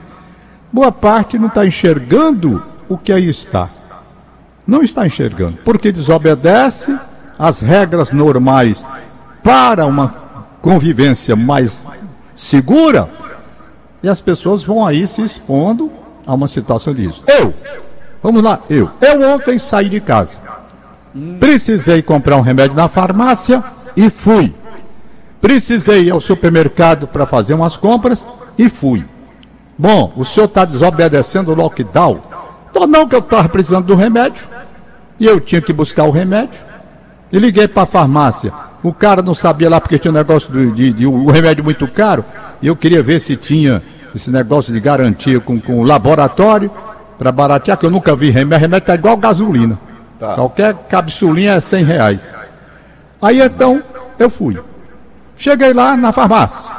Boa 0.73 0.93
parte 0.93 1.39
não 1.39 1.49
está 1.49 1.67
enxergando 1.67 2.63
o 2.89 2.99
que 2.99 3.13
aí 3.13 3.29
está. 3.29 3.69
Não 4.67 4.83
está 4.83 5.07
enxergando, 5.07 5.59
porque 5.65 5.93
desobedece 5.93 6.97
às 7.39 7.61
regras 7.61 8.13
normais 8.13 8.85
para 9.43 9.87
uma 9.87 10.15
convivência 10.61 11.37
mais 11.37 11.87
segura, 12.35 13.09
e 14.03 14.09
as 14.09 14.21
pessoas 14.21 14.63
vão 14.63 14.85
aí 14.85 15.07
se 15.07 15.23
expondo 15.23 15.91
a 16.27 16.35
uma 16.35 16.49
situação 16.49 16.93
disso. 16.93 17.23
Eu, 17.27 17.55
vamos 18.23 18.43
lá, 18.43 18.61
eu. 18.69 18.91
Eu 19.01 19.23
ontem 19.31 19.59
saí 19.59 19.89
de 19.89 20.01
casa. 20.01 20.41
Precisei 21.39 22.03
comprar 22.03 22.37
um 22.37 22.41
remédio 22.41 22.77
na 22.77 22.89
farmácia 22.89 23.63
e 23.97 24.11
fui. 24.11 24.53
Precisei 25.41 26.05
ir 26.05 26.11
ao 26.11 26.21
supermercado 26.21 27.07
para 27.07 27.25
fazer 27.25 27.55
umas 27.55 27.77
compras 27.77 28.27
e 28.59 28.69
fui. 28.69 29.05
Bom, 29.79 30.13
o 30.17 30.25
senhor 30.25 30.47
está 30.47 30.65
desobedecendo 30.65 31.53
o 31.53 31.55
lockdown? 31.55 32.21
Tô 32.77 32.87
não, 32.87 33.09
que 33.09 33.15
eu 33.15 33.21
estava 33.21 33.49
precisando 33.49 33.87
do 33.87 33.95
remédio. 33.95 34.47
E 35.19 35.25
eu 35.25 35.41
tinha 35.41 35.63
que 35.63 35.73
buscar 35.73 36.05
o 36.05 36.11
remédio. 36.11 36.61
E 37.33 37.39
liguei 37.39 37.67
para 37.67 37.85
a 37.85 37.87
farmácia. 37.87 38.53
O 38.83 38.93
cara 38.93 39.23
não 39.23 39.35
sabia 39.35 39.71
lá 39.71 39.81
porque 39.81 39.99
tinha 39.99 40.13
um 40.13 40.15
negócio 40.15 40.53
de, 40.53 40.71
de, 40.73 40.93
de 40.93 41.07
um 41.07 41.25
remédio 41.31 41.65
muito 41.65 41.89
caro. 41.89 42.23
E 42.61 42.67
eu 42.67 42.77
queria 42.77 43.03
ver 43.03 43.19
se 43.19 43.35
tinha 43.35 43.83
esse 44.15 44.31
negócio 44.31 44.75
de 44.75 44.79
garantia 44.79 45.41
com, 45.41 45.59
com 45.59 45.81
o 45.81 45.85
laboratório 45.85 46.71
para 47.17 47.33
baratear, 47.33 47.79
que 47.79 47.87
eu 47.87 47.91
nunca 47.91 48.15
vi 48.15 48.29
remédio. 48.29 48.61
Remédio 48.61 48.85
está 48.85 48.95
igual 48.95 49.17
gasolina. 49.17 49.79
Tá. 50.21 50.35
Qualquer 50.35 50.75
capsulinha 50.87 51.55
é 51.55 51.61
100 51.63 51.83
reais. 51.83 52.35
Aí 53.23 53.41
então 53.41 53.83
eu 54.19 54.29
fui. 54.29 54.61
Cheguei 55.35 55.73
lá 55.73 55.97
na 55.97 56.13
farmácia. 56.13 56.71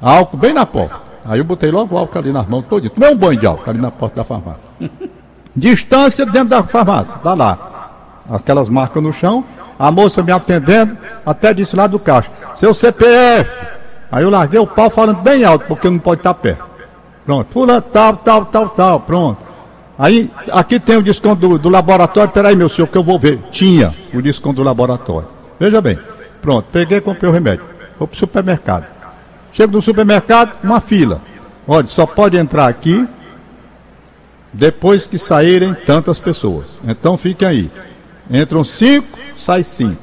Álcool 0.00 0.36
bem 0.36 0.52
na 0.52 0.64
porta. 0.64 1.01
Aí 1.24 1.38
eu 1.38 1.44
botei 1.44 1.70
logo 1.70 1.94
o 1.94 1.98
álcool 1.98 2.18
ali 2.18 2.32
nas 2.32 2.46
mãos 2.46 2.64
todo. 2.68 2.88
Tomei 2.90 3.12
um 3.12 3.16
banho 3.16 3.38
de 3.38 3.46
álcool 3.46 3.70
ali 3.70 3.80
na 3.80 3.90
porta 3.90 4.16
da 4.16 4.24
farmácia. 4.24 4.68
Distância 5.54 6.26
dentro 6.26 6.48
da 6.48 6.62
farmácia. 6.62 7.18
Tá 7.18 7.34
lá. 7.34 8.22
Aquelas 8.30 8.68
marcas 8.68 9.02
no 9.02 9.12
chão. 9.12 9.44
A 9.78 9.90
moça 9.90 10.22
me 10.22 10.30
atendendo, 10.32 10.96
até 11.24 11.52
disse 11.52 11.74
lá 11.74 11.86
do 11.86 11.98
caixa. 11.98 12.30
Seu 12.54 12.72
CPF. 12.72 13.50
Aí 14.10 14.22
eu 14.22 14.30
larguei 14.30 14.60
o 14.60 14.66
pau 14.66 14.90
falando 14.90 15.20
bem 15.22 15.44
alto, 15.44 15.66
porque 15.66 15.88
não 15.88 15.98
pode 15.98 16.20
estar 16.20 16.34
perto. 16.34 16.64
Pronto. 17.24 17.52
Fula 17.52 17.80
tal, 17.80 18.16
tal, 18.16 18.44
tal, 18.46 18.68
tal. 18.68 19.00
Pronto. 19.00 19.44
Aí, 19.98 20.30
aqui 20.50 20.80
tem 20.80 20.96
o 20.96 21.02
desconto 21.02 21.48
do, 21.48 21.58
do 21.58 21.68
laboratório. 21.68 22.30
Peraí, 22.30 22.56
meu 22.56 22.68
senhor, 22.68 22.88
que 22.88 22.96
eu 22.96 23.02
vou 23.02 23.18
ver. 23.18 23.38
Tinha 23.50 23.94
o 24.12 24.20
desconto 24.20 24.56
do 24.56 24.62
laboratório. 24.62 25.28
Veja 25.58 25.80
bem. 25.80 25.98
Pronto, 26.40 26.66
peguei 26.72 26.98
e 26.98 27.00
comprei 27.00 27.30
o 27.30 27.32
remédio. 27.32 27.64
Vou 27.98 28.08
para 28.08 28.14
o 28.14 28.18
supermercado. 28.18 28.86
Chego 29.52 29.72
no 29.72 29.82
supermercado, 29.82 30.52
uma 30.62 30.80
fila. 30.80 31.20
Olha, 31.66 31.86
só 31.86 32.06
pode 32.06 32.36
entrar 32.36 32.68
aqui 32.68 33.06
depois 34.52 35.06
que 35.06 35.18
saírem 35.18 35.74
tantas 35.74 36.18
pessoas. 36.18 36.80
Então 36.84 37.16
fiquem 37.16 37.48
aí. 37.48 37.70
Entram 38.30 38.64
cinco, 38.64 39.18
sai 39.36 39.62
cinco. 39.62 40.02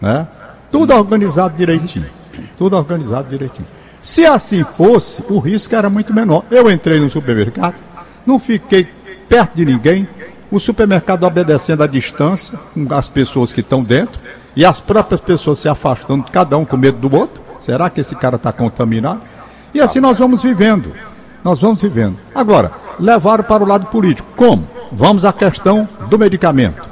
Né? 0.00 0.26
Tudo 0.70 0.94
organizado 0.94 1.56
direitinho. 1.56 2.06
Tudo 2.56 2.76
organizado 2.76 3.28
direitinho. 3.28 3.66
Se 4.02 4.24
assim 4.24 4.64
fosse, 4.64 5.22
o 5.28 5.38
risco 5.38 5.74
era 5.74 5.90
muito 5.90 6.12
menor. 6.12 6.44
Eu 6.50 6.70
entrei 6.70 7.00
no 7.00 7.10
supermercado, 7.10 7.76
não 8.24 8.38
fiquei 8.38 8.86
perto 9.28 9.54
de 9.56 9.64
ninguém, 9.64 10.08
o 10.50 10.58
supermercado 10.58 11.24
obedecendo 11.24 11.82
a 11.82 11.86
distância 11.86 12.58
com 12.74 12.94
as 12.94 13.08
pessoas 13.08 13.52
que 13.52 13.60
estão 13.60 13.84
dentro 13.84 14.20
e 14.56 14.64
as 14.64 14.80
próprias 14.80 15.20
pessoas 15.20 15.58
se 15.58 15.68
afastando, 15.68 16.24
cada 16.24 16.56
um 16.56 16.64
com 16.64 16.76
medo 16.76 17.08
do 17.08 17.14
outro. 17.16 17.49
Será 17.60 17.88
que 17.90 18.00
esse 18.00 18.16
cara 18.16 18.36
está 18.36 18.52
contaminado? 18.52 19.20
E 19.72 19.80
assim 19.80 20.00
nós 20.00 20.18
vamos 20.18 20.42
vivendo. 20.42 20.92
Nós 21.44 21.60
vamos 21.60 21.80
vivendo. 21.80 22.18
Agora, 22.34 22.72
levaram 22.98 23.44
para 23.44 23.62
o 23.62 23.66
lado 23.66 23.86
político. 23.86 24.28
Como? 24.36 24.68
Vamos 24.90 25.24
à 25.24 25.32
questão 25.32 25.88
do 26.08 26.18
medicamento. 26.18 26.82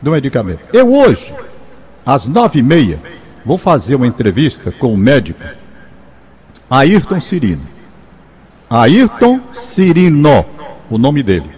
Do 0.00 0.12
medicamento. 0.12 0.60
Eu 0.72 0.94
hoje, 0.94 1.34
às 2.06 2.26
nove 2.26 2.60
e 2.60 2.62
meia, 2.62 3.00
vou 3.44 3.58
fazer 3.58 3.96
uma 3.96 4.06
entrevista 4.06 4.70
com 4.70 4.92
o 4.92 4.96
médico 4.96 5.42
Ayrton 6.70 7.20
Cirino. 7.20 7.66
Ayrton 8.68 9.40
Cirino, 9.50 10.46
o 10.88 10.96
nome 10.96 11.22
dele. 11.22 11.50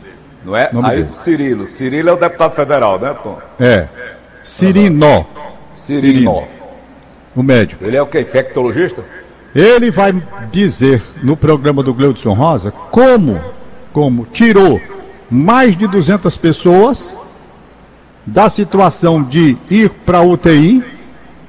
Não 0.45 0.57
é 0.57 0.73
Nome 0.73 0.89
Ayrton 0.89 1.03
dele. 1.03 1.13
Cirilo. 1.13 1.69
Cirilo 1.69 2.09
é 2.09 2.13
o 2.13 2.17
deputado 2.17 2.53
federal, 2.53 2.99
né, 2.99 3.15
Tom? 3.23 3.39
É. 3.61 3.89
Cirino, 4.43 5.27
Cirino. 5.75 6.49
O 7.35 7.43
médico. 7.43 7.85
Ele 7.85 7.97
é 7.97 8.03
o 8.03 8.07
que? 8.07 8.21
Infectologista? 8.21 9.05
Ele 9.55 9.91
vai 9.91 10.15
dizer 10.51 11.03
no 11.23 11.37
programa 11.37 11.83
do 11.83 11.93
Gleudson 11.93 12.33
Rosa 12.33 12.71
como, 12.91 13.41
como 13.93 14.27
tirou 14.27 14.81
mais 15.31 15.77
de 15.77 15.87
200 15.87 16.37
pessoas 16.37 17.17
da 18.27 18.49
situação 18.49 19.23
de 19.23 19.57
ir 19.71 19.91
para 19.91 20.19
a 20.19 20.23
UTI 20.23 20.83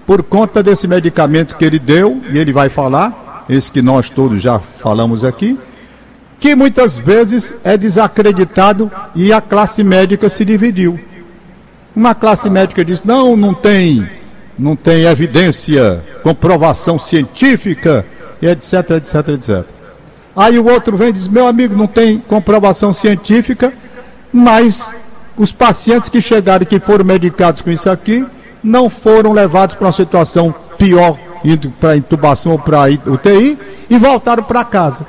por 0.06 0.24
conta 0.24 0.62
desse 0.62 0.88
medicamento 0.88 1.56
que 1.56 1.64
ele 1.64 1.80
deu, 1.80 2.22
e 2.30 2.38
ele 2.38 2.52
vai 2.52 2.68
falar, 2.68 3.46
esse 3.50 3.72
que 3.72 3.82
nós 3.82 4.10
todos 4.10 4.42
já 4.42 4.60
falamos 4.60 5.24
aqui, 5.24 5.58
que 6.40 6.56
muitas 6.56 7.00
vezes 7.00 7.54
é 7.64 7.78
desacreditado 7.78 8.92
e 9.16 9.32
a 9.32 9.40
classe 9.40 9.82
médica 9.84 10.28
se 10.28 10.44
dividiu. 10.44 11.00
Uma 11.96 12.14
classe 12.14 12.50
médica 12.50 12.84
diz: 12.84 13.04
"Não, 13.04 13.38
não 13.38 13.54
tem, 13.54 14.06
não 14.58 14.76
tem 14.76 15.04
evidência, 15.04 16.04
comprovação 16.22 17.00
científica, 17.00 18.06
e 18.42 18.48
etc, 18.48 18.92
etc, 18.92 19.28
etc". 19.30 19.66
Aí 20.36 20.58
o 20.58 20.70
outro 20.70 20.98
vem 20.98 21.10
e 21.10 21.14
diz: 21.14 21.28
"Meu 21.28 21.48
amigo, 21.48 21.76
não 21.76 21.88
tem 21.88 22.20
comprovação 22.20 22.94
científica, 22.94 23.74
mas 24.32 24.92
os 25.38 25.52
pacientes 25.52 26.10
que 26.10 26.22
chegaram 26.22 26.64
e 26.64 26.66
que 26.66 26.80
foram 26.80 27.06
medicados 27.06 27.62
com 27.62 27.70
isso 27.70 27.90
aqui 27.90 28.26
não 28.64 28.90
foram 28.90 29.34
levados 29.34 29.76
para 29.76 29.88
uma 29.88 29.92
situação 29.92 30.54
pior, 30.78 31.18
indo 31.44 31.70
para 31.72 31.98
intubação 31.98 32.54
ou 32.54 32.60
para 32.60 32.86
UTI, 33.06 33.58
e 33.90 33.98
voltaram 33.98 34.44
para 34.44 34.64
casa. 34.64 35.06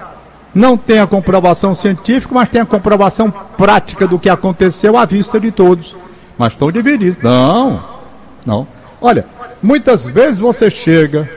Não 0.54 0.76
tem 0.76 0.98
a 1.00 1.06
comprovação 1.06 1.74
científica, 1.74 2.34
mas 2.34 2.48
tem 2.48 2.60
a 2.60 2.66
comprovação 2.66 3.30
prática 3.56 4.06
do 4.06 4.18
que 4.18 4.28
aconteceu 4.28 4.96
à 4.96 5.04
vista 5.04 5.38
de 5.38 5.50
todos. 5.50 5.96
Mas 6.38 6.52
estão 6.52 6.70
divididos. 6.70 7.22
Não, 7.22 7.82
não. 8.44 8.66
Olha, 9.04 9.26
muitas 9.62 10.08
vezes 10.08 10.40
você 10.40 10.70
chega, 10.70 11.28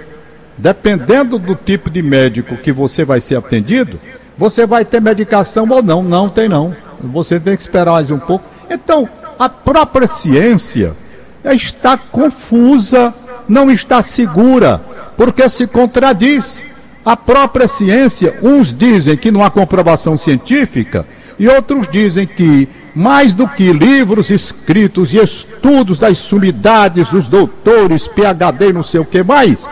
dependendo 0.57 1.37
do 1.37 1.53
tipo 1.53 1.89
de 1.89 2.01
médico 2.01 2.55
que 2.55 2.71
você 2.71 3.03
vai 3.03 3.19
ser 3.19 3.35
atendido, 3.35 3.99
você 4.37 4.65
vai 4.65 4.85
ter 4.85 5.01
medicação 5.01 5.67
ou 5.69 5.83
não. 5.83 6.01
Não 6.01 6.29
tem 6.29 6.47
não. 6.47 6.73
Você 7.01 7.41
tem 7.41 7.57
que 7.57 7.61
esperar 7.61 7.91
mais 7.91 8.09
um 8.09 8.19
pouco. 8.19 8.45
Então, 8.69 9.09
a 9.37 9.49
própria 9.49 10.07
ciência 10.07 10.93
está 11.43 11.97
confusa, 11.97 13.13
não 13.49 13.69
está 13.69 14.01
segura, 14.01 14.79
porque 15.17 15.49
se 15.49 15.67
contradiz. 15.67 16.63
A 17.03 17.17
própria 17.17 17.67
ciência, 17.67 18.39
uns 18.41 18.73
dizem 18.73 19.17
que 19.17 19.29
não 19.29 19.43
há 19.43 19.51
comprovação 19.51 20.15
científica 20.15 21.05
e 21.39 21.47
outros 21.47 21.87
dizem 21.87 22.25
que, 22.25 22.67
mais 22.95 23.35
do 23.35 23.47
que 23.47 23.71
livros 23.71 24.29
escritos 24.29 25.13
e 25.13 25.17
estudos 25.17 25.99
das 25.99 26.17
sumidades 26.17 27.09
dos 27.09 27.27
doutores, 27.27 28.07
PhD, 28.07 28.73
não 28.73 28.83
sei 28.83 28.99
o 28.99 29.05
que 29.05 29.23
mais, 29.23 29.67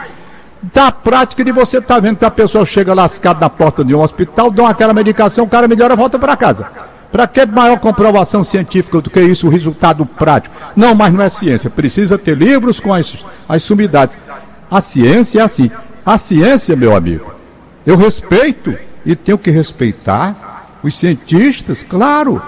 da 0.74 0.92
prática 0.92 1.44
de 1.44 1.52
você 1.52 1.78
estar 1.78 1.96
tá 1.96 2.00
vendo 2.00 2.18
que 2.18 2.26
a 2.26 2.32
pessoa 2.32 2.66
chega 2.66 2.94
lascada 2.94 3.40
na 3.40 3.50
porta 3.50 3.84
de 3.84 3.96
um 3.96 4.02
hospital, 4.02 4.52
dão 4.52 4.66
aquela 4.66 4.94
medicação, 4.94 5.46
o 5.46 5.50
cara 5.50 5.68
melhora 5.68 5.96
volta 5.96 6.20
para 6.20 6.38
casa. 6.38 6.68
Para 7.12 7.28
que 7.28 7.46
maior 7.46 7.80
comprovação 7.80 8.44
científica 8.44 9.00
do 9.00 9.10
que 9.10 9.22
isso, 9.22 9.48
o 9.48 9.50
resultado 9.50 10.06
prático? 10.06 10.56
Não, 10.76 10.94
mas 10.94 11.14
não 11.14 11.22
é 11.22 11.30
ciência. 11.30 11.70
Precisa 11.70 12.18
ter 12.18 12.36
livros 12.36 12.80
com 12.80 12.94
as, 12.94 13.26
as 13.48 13.64
sumidades. 13.64 14.18
A 14.70 14.82
ciência 14.82 15.40
é 15.40 15.44
assim. 15.44 15.72
A 16.06 16.18
ciência, 16.18 16.76
meu 16.76 16.96
amigo, 16.96 17.34
eu 17.86 17.96
respeito 17.96 18.78
e 19.06 19.16
tenho 19.16 19.38
que 19.38 19.50
respeitar 19.50 20.45
os 20.86 20.96
cientistas, 20.96 21.84
claro. 21.84 22.42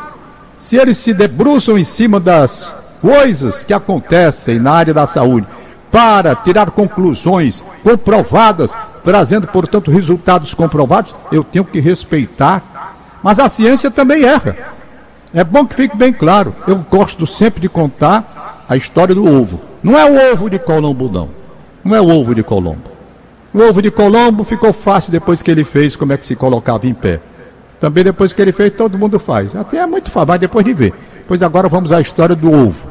Se 0.59 0.77
eles 0.77 0.97
se 0.97 1.13
debruçam 1.13 1.77
em 1.77 1.83
cima 1.83 2.19
das 2.19 2.73
coisas 3.01 3.63
que 3.63 3.73
acontecem 3.73 4.59
na 4.59 4.71
área 4.71 4.93
da 4.93 5.07
saúde 5.07 5.47
para 5.91 6.35
tirar 6.35 6.69
conclusões 6.71 7.63
comprovadas, 7.83 8.77
trazendo, 9.03 9.47
portanto, 9.47 9.89
resultados 9.89 10.53
comprovados, 10.53 11.15
eu 11.31 11.43
tenho 11.43 11.65
que 11.65 11.79
respeitar. 11.79 12.93
Mas 13.23 13.39
a 13.39 13.49
ciência 13.49 13.89
também 13.89 14.23
erra. 14.23 14.55
É 15.33 15.43
bom 15.43 15.65
que 15.65 15.75
fique 15.75 15.97
bem 15.97 16.13
claro. 16.13 16.55
Eu 16.67 16.77
gosto 16.77 17.25
sempre 17.25 17.59
de 17.59 17.67
contar 17.69 18.63
a 18.69 18.77
história 18.77 19.15
do 19.15 19.25
ovo. 19.25 19.59
Não 19.81 19.97
é 19.97 20.05
o 20.05 20.33
ovo 20.33 20.49
de 20.49 20.59
Colombo, 20.59 21.09
não. 21.11 21.29
Não 21.83 21.95
é 21.95 22.01
o 22.01 22.09
ovo 22.09 22.35
de 22.35 22.43
Colombo. 22.43 22.91
O 23.53 23.59
ovo 23.59 23.81
de 23.81 23.89
Colombo 23.89 24.43
ficou 24.43 24.71
fácil 24.71 25.11
depois 25.11 25.41
que 25.41 25.49
ele 25.49 25.63
fez 25.63 25.95
como 25.95 26.13
é 26.13 26.17
que 26.17 26.25
se 26.25 26.35
colocava 26.35 26.85
em 26.85 26.93
pé. 26.93 27.19
Também 27.79 28.03
depois 28.03 28.33
que 28.33 28.41
ele 28.41 28.51
fez, 28.51 28.73
todo 28.73 28.97
mundo 28.97 29.19
faz. 29.19 29.55
Até 29.55 29.77
é 29.77 29.85
muito 29.85 30.09
fácil, 30.09 30.27
mas 30.27 30.39
depois 30.39 30.65
de 30.65 30.73
ver. 30.73 30.93
Pois 31.27 31.43
agora 31.43 31.67
vamos 31.67 31.91
à 31.91 32.01
história 32.01 32.35
do 32.35 32.51
ovo. 32.51 32.87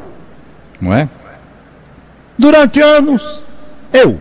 Não 0.79 0.93
é? 0.93 1.09
Durante 2.37 2.79
anos, 2.79 3.43
Eu. 3.91 4.19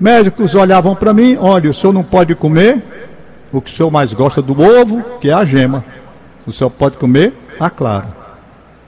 Médicos 0.00 0.54
olhavam 0.54 0.94
para 0.94 1.12
mim, 1.12 1.36
olha, 1.38 1.70
o 1.70 1.74
senhor 1.74 1.92
não 1.92 2.02
pode 2.02 2.34
comer 2.34 2.82
o 3.52 3.60
que 3.60 3.70
o 3.70 3.74
senhor 3.74 3.90
mais 3.90 4.12
gosta 4.12 4.42
do 4.42 4.60
ovo, 4.60 5.02
que 5.20 5.30
é 5.30 5.32
a 5.32 5.44
gema. 5.44 5.84
O 6.46 6.52
senhor 6.52 6.70
pode 6.70 6.96
comer 6.96 7.34
a 7.58 7.70
clara. 7.70 8.08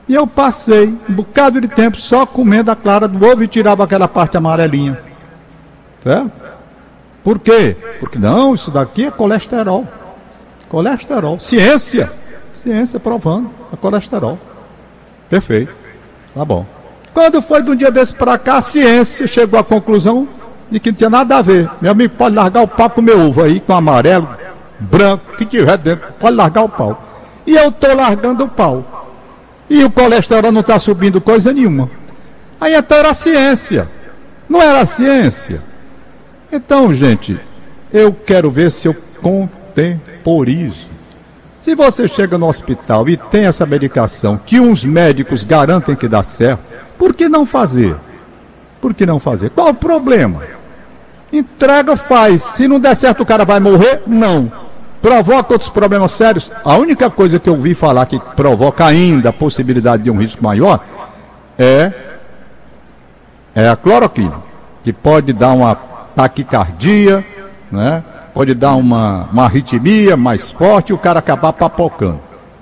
E 0.08 0.14
eu 0.14 0.26
passei 0.26 0.94
um 1.08 1.12
bocado 1.12 1.60
de 1.60 1.68
tempo 1.68 2.00
só 2.00 2.24
comendo 2.24 2.70
a 2.70 2.76
clara 2.76 3.06
do 3.06 3.24
ovo 3.24 3.44
e 3.44 3.48
tirava 3.48 3.84
aquela 3.84 4.08
parte 4.08 4.36
amarelinha. 4.36 4.98
Certo? 6.02 6.32
Por 7.22 7.38
quê? 7.38 7.76
Porque 8.00 8.18
não, 8.18 8.54
isso 8.54 8.70
daqui 8.70 9.06
é 9.06 9.10
colesterol. 9.10 9.86
Colesterol. 10.68 11.38
Ciência. 11.38 12.10
Ciência 12.62 13.00
provando. 13.00 13.50
É 13.72 13.76
colesterol. 13.76 14.38
Perfeito. 15.28 15.74
Tá 16.34 16.44
bom. 16.44 16.66
Quando 17.14 17.42
foi 17.42 17.62
de 17.62 17.70
um 17.70 17.74
dia 17.74 17.90
desse 17.90 18.14
para 18.14 18.38
cá, 18.38 18.58
a 18.58 18.62
ciência 18.62 19.26
chegou 19.26 19.58
à 19.58 19.64
conclusão 19.64 20.28
de 20.70 20.78
que 20.78 20.90
não 20.90 20.96
tinha 20.96 21.10
nada 21.10 21.38
a 21.38 21.42
ver. 21.42 21.68
Meu 21.80 21.90
amigo 21.90 22.14
pode 22.16 22.34
largar 22.34 22.62
o 22.62 22.68
pau 22.68 22.90
com 22.90 23.02
meu 23.02 23.20
ovo 23.20 23.42
aí, 23.42 23.60
com 23.60 23.72
amarelo, 23.72 24.28
branco, 24.78 25.36
que 25.36 25.44
tiver 25.44 25.76
dentro, 25.78 26.12
pode 26.18 26.36
largar 26.36 26.62
o 26.62 26.68
pau. 26.68 27.02
E 27.46 27.56
eu 27.56 27.70
estou 27.70 27.94
largando 27.94 28.44
o 28.44 28.48
pau. 28.48 29.08
E 29.68 29.82
o 29.84 29.90
colesterol 29.90 30.52
não 30.52 30.60
está 30.60 30.78
subindo 30.78 31.20
coisa 31.20 31.52
nenhuma. 31.52 31.90
Aí 32.60 32.74
então 32.74 32.98
era 32.98 33.14
ciência. 33.14 33.86
Não 34.48 34.62
era 34.62 34.84
ciência. 34.86 35.60
Então, 36.50 36.92
gente, 36.94 37.38
eu 37.92 38.12
quero 38.12 38.50
ver 38.50 38.70
se 38.72 38.88
eu 38.88 38.96
contemporizo. 39.78 40.88
Se 41.60 41.74
você 41.74 42.08
chega 42.08 42.36
no 42.36 42.48
hospital 42.48 43.08
e 43.08 43.16
tem 43.16 43.46
essa 43.46 43.66
medicação 43.66 44.36
que 44.36 44.60
uns 44.60 44.84
médicos 44.84 45.44
garantem 45.44 45.94
que 45.94 46.08
dá 46.08 46.22
certo, 46.22 46.62
por 46.96 47.14
que 47.14 47.28
não 47.28 47.46
fazer? 47.46 47.96
Por 48.80 48.94
que 48.94 49.04
não 49.04 49.18
fazer? 49.18 49.50
Qual 49.50 49.68
o 49.68 49.74
problema? 49.74 50.42
Entrega, 51.32 51.96
faz. 51.96 52.42
Se 52.42 52.68
não 52.68 52.78
der 52.80 52.94
certo, 52.94 53.22
o 53.22 53.26
cara 53.26 53.44
vai 53.44 53.60
morrer? 53.60 54.02
Não. 54.06 54.50
Provoca 55.02 55.52
outros 55.52 55.70
problemas 55.70 56.12
sérios? 56.12 56.50
A 56.64 56.76
única 56.76 57.10
coisa 57.10 57.38
que 57.38 57.48
eu 57.48 57.56
vi 57.56 57.74
falar 57.74 58.06
que 58.06 58.18
provoca 58.18 58.84
ainda 58.84 59.28
a 59.28 59.32
possibilidade 59.32 60.04
de 60.04 60.10
um 60.10 60.18
risco 60.18 60.42
maior 60.42 60.84
é, 61.58 61.92
é 63.54 63.68
a 63.68 63.76
cloroquina, 63.76 64.40
que 64.82 64.92
pode 64.92 65.32
dar 65.32 65.52
uma 65.52 65.74
taquicardia, 66.14 67.24
né? 67.70 68.02
Pode 68.38 68.54
dar 68.54 68.76
uma, 68.76 69.24
uma 69.32 69.46
arritmia 69.46 70.16
mais 70.16 70.48
forte 70.48 70.90
e 70.90 70.92
o 70.92 70.98
cara 70.98 71.18
acabar 71.18 71.52
papocando. 71.52 72.20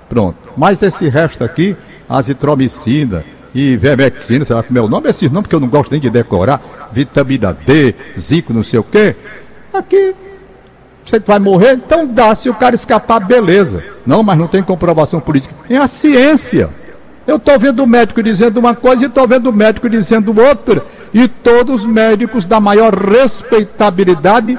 Pronto. 0.09 0.35
Mas 0.57 0.81
esse 0.81 1.07
resto 1.07 1.43
aqui, 1.43 1.77
azitromicina 2.09 3.23
e 3.53 3.77
vermectina, 3.77 4.43
sei 4.43 4.55
lá 4.55 4.63
como 4.63 4.79
é 4.79 4.81
o 4.81 4.87
nome, 4.87 5.07
esses 5.07 5.29
nomes 5.29 5.47
que 5.47 5.53
eu 5.53 5.59
não 5.59 5.67
gosto 5.67 5.91
nem 5.91 6.01
de 6.01 6.09
decorar, 6.09 6.59
vitamina 6.91 7.53
D, 7.53 7.93
zinco, 8.19 8.55
não 8.55 8.63
sei 8.63 8.79
o 8.79 8.83
quê, 8.83 9.15
aqui 9.71 10.15
você 11.05 11.19
vai 11.19 11.37
morrer, 11.37 11.73
então 11.73 12.07
dá, 12.07 12.33
se 12.33 12.49
o 12.49 12.55
cara 12.55 12.73
escapar, 12.73 13.19
beleza. 13.19 13.83
Não, 14.03 14.23
mas 14.23 14.35
não 14.35 14.47
tem 14.47 14.63
comprovação 14.63 15.19
política. 15.19 15.53
É 15.69 15.77
a 15.77 15.85
ciência. 15.85 16.69
Eu 17.27 17.35
estou 17.35 17.59
vendo 17.59 17.83
o 17.83 17.87
médico 17.87 18.23
dizendo 18.23 18.57
uma 18.57 18.73
coisa 18.73 19.03
e 19.03 19.07
estou 19.07 19.27
vendo 19.27 19.51
o 19.51 19.53
médico 19.53 19.87
dizendo 19.87 20.33
outra. 20.41 20.83
E 21.13 21.27
todos 21.27 21.81
os 21.81 21.85
médicos 21.87 22.47
da 22.47 22.59
maior 22.59 22.95
respeitabilidade, 22.95 24.57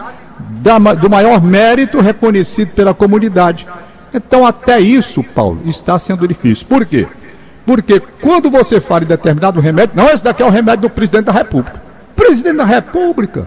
da, 0.60 0.78
do 0.94 1.10
maior 1.10 1.42
mérito 1.42 2.00
reconhecido 2.00 2.70
pela 2.70 2.94
comunidade. 2.94 3.66
Então, 4.12 4.46
até 4.46 4.80
isso, 4.80 5.22
Paulo, 5.22 5.60
está 5.66 5.98
sendo 5.98 6.26
difícil. 6.26 6.66
Por 6.66 6.84
quê? 6.86 7.06
Porque 7.66 8.00
quando 8.20 8.50
você 8.50 8.80
fala 8.80 9.04
em 9.04 9.08
determinado 9.08 9.60
remédio, 9.60 9.94
não, 9.94 10.08
esse 10.08 10.24
daqui 10.24 10.42
é 10.42 10.46
o 10.46 10.50
remédio 10.50 10.82
do 10.82 10.90
presidente 10.90 11.26
da 11.26 11.32
República. 11.32 11.82
Presidente 12.16 12.56
da 12.56 12.64
República? 12.64 13.46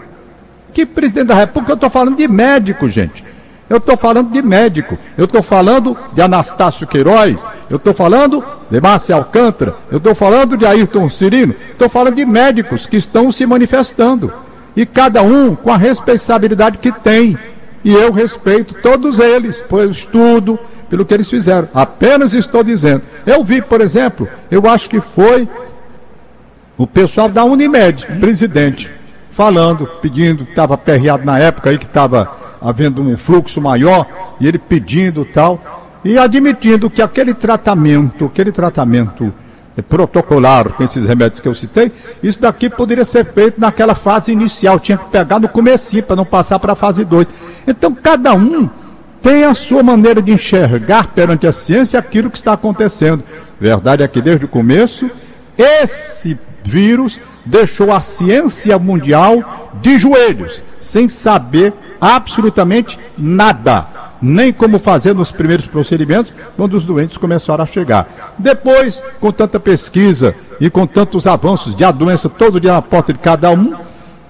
Que 0.72 0.86
presidente 0.86 1.27
da 1.27 1.36
República? 1.36 1.72
Eu 1.72 1.75
estou 1.75 1.89
falando 1.89 2.15
de 2.15 2.27
médico, 2.27 2.88
gente. 2.88 3.24
Eu 3.68 3.77
estou 3.77 3.98
falando 3.98 4.32
de 4.32 4.41
médico. 4.41 4.98
Eu 5.18 5.25
estou 5.25 5.42
falando 5.42 5.98
de 6.14 6.22
Anastácio 6.22 6.85
Queiroz. 6.85 7.48
Eu 7.70 7.77
estou 7.77 7.94
falando 7.94 8.44
de 8.70 8.81
Márcia 8.81 9.16
Alcântara. 9.16 9.75
Eu 9.90 9.98
estou 9.98 10.14
falando 10.14 10.57
de 10.57 10.66
Ayrton 10.66 11.09
Cirino. 11.09 11.55
Estou 11.72 11.90
falando 11.90 12.16
de 12.16 12.25
médicos 12.25 12.85
que 12.85 12.98
estão 12.98 13.31
se 13.31 13.46
manifestando. 13.46 14.31
E 14.75 14.86
cada 14.86 15.22
um 15.22 15.55
com 15.55 15.72
a 15.72 15.77
responsabilidade 15.77 16.77
que 16.77 16.92
tem. 16.92 17.38
E 17.84 17.94
eu 17.94 18.12
respeito 18.12 18.75
todos 18.75 19.20
eles, 19.20 19.62
pelo 19.62 19.92
estudo, 19.92 20.60
pelo 20.90 21.05
que 21.05 21.14
eles 21.14 21.29
fizeram. 21.29 21.68
Apenas 21.74 22.34
estou 22.34 22.64
dizendo. 22.64 23.03
Eu 23.25 23.44
vi, 23.44 23.62
por 23.62 23.81
exemplo, 23.81 24.27
eu 24.50 24.68
acho 24.70 24.90
que 24.90 25.01
foi 25.01 25.48
o 26.77 26.88
pessoal 26.88 27.27
da 27.27 27.44
Unimed, 27.44 28.05
presidente 28.20 28.90
falando, 29.31 29.88
pedindo, 30.01 30.44
estava 30.44 30.77
perreado 30.77 31.25
na 31.25 31.40
época 31.40 31.70
aí 31.70 31.77
que 31.77 31.86
estava 31.86 32.29
havendo 32.62 33.01
um 33.01 33.18
fluxo 33.18 33.60
maior, 33.60 34.05
e 34.40 34.48
ele 34.48 34.60
pedindo 34.60 35.25
tal, 35.25 36.00
e 36.03 36.18
admitindo 36.18 36.90
que 36.90 37.01
aquele 37.01 37.34
tratamento, 37.34 38.25
aquele 38.25 38.51
tratamento 38.51 39.34
protocolar 39.81 40.70
com 40.74 40.83
esses 40.83 41.05
remédios 41.05 41.39
que 41.39 41.48
eu 41.48 41.55
citei, 41.55 41.91
isso 42.22 42.39
daqui 42.41 42.70
poderia 42.70 43.05
ser 43.05 43.25
feito 43.25 43.59
naquela 43.59 43.96
fase 43.96 44.31
inicial, 44.31 44.79
tinha 44.79 44.98
que 44.98 45.05
pegar 45.05 45.39
no 45.39 45.48
começo 45.48 46.01
para 46.03 46.15
não 46.15 46.25
passar 46.25 46.59
para 46.59 46.74
a 46.74 46.75
fase 46.75 47.03
2. 47.03 47.27
Então 47.67 47.94
cada 47.94 48.33
um 48.33 48.70
tem 49.22 49.44
a 49.44 49.53
sua 49.53 49.83
maneira 49.83 50.22
de 50.22 50.31
enxergar 50.31 51.07
perante 51.07 51.46
a 51.46 51.51
ciência 51.51 52.00
aquilo 52.00 52.29
que 52.29 52.37
está 52.37 52.53
acontecendo. 52.53 53.24
Verdade 53.59 54.03
é 54.03 54.07
que 54.07 54.22
desde 54.22 54.46
o 54.46 54.48
começo 54.48 55.09
esse 55.57 56.37
vírus 56.63 57.20
deixou 57.46 57.91
a 57.91 58.00
ciência 58.00 58.77
mundial 58.79 59.70
de 59.81 59.98
joelhos, 59.98 60.63
sem 60.79 61.09
saber 61.09 61.74
absolutamente 62.00 63.00
nada, 63.17 63.87
nem 64.22 64.53
como 64.53 64.77
fazer 64.77 65.16
nos 65.16 65.31
primeiros 65.31 65.66
procedimentos, 65.66 66.34
quando 66.55 66.75
os 66.75 66.86
doentes 66.86 67.18
começaram 67.18 67.64
a 67.64 67.68
chegar. 67.68 68.34
Depois, 68.38 69.01
com 69.20 69.31
tanta 69.31 69.60
pesquisa 69.60 70.36
e 70.60 70.70
com 70.70 70.86
tantos 70.86 71.25
avanços 71.25 71.75
de 71.75 71.84
a 71.84 71.92
doença 71.92 72.29
todo 72.29 72.60
dia 72.60 72.74
na 72.74 72.81
porta 72.81 73.12
de 73.12 73.20
cada 73.20 73.50
um, 73.51 73.74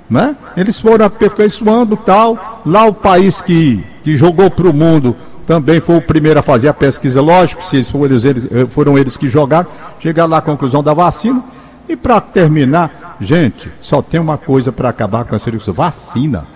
né? 0.10 0.36
Eles 0.56 0.80
foram 0.80 1.06
aperfeiçoando 1.06 1.96
tal. 1.96 2.62
Lá 2.66 2.86
o 2.86 2.94
país 2.94 3.42
que, 3.42 3.84
que 4.04 4.16
jogou 4.16 4.50
para 4.50 4.68
o 4.68 4.74
mundo 4.74 5.16
também 5.46 5.80
foi 5.80 5.98
o 5.98 6.02
primeiro 6.02 6.40
a 6.40 6.44
fazer 6.44 6.68
a 6.68 6.74
pesquisa, 6.74 7.22
lógico, 7.22 7.64
se 7.64 7.84
foram 7.84 8.16
eles, 8.16 8.48
foram 8.70 8.98
eles 8.98 9.18
que 9.18 9.28
jogaram, 9.28 9.68
chegaram 10.00 10.30
lá 10.30 10.38
à 10.38 10.42
conclusão 10.42 10.82
da 10.82 10.94
vacina. 10.94 11.44
E 11.90 11.96
para 11.96 12.22
terminar, 12.22 13.02
Gente, 13.22 13.72
só 13.80 14.02
tem 14.02 14.20
uma 14.20 14.36
coisa 14.36 14.72
para 14.72 14.90
acabar 14.90 15.26
com 15.26 15.36
essa 15.36 15.52
discussão: 15.52 15.76
vacina. 15.76 16.48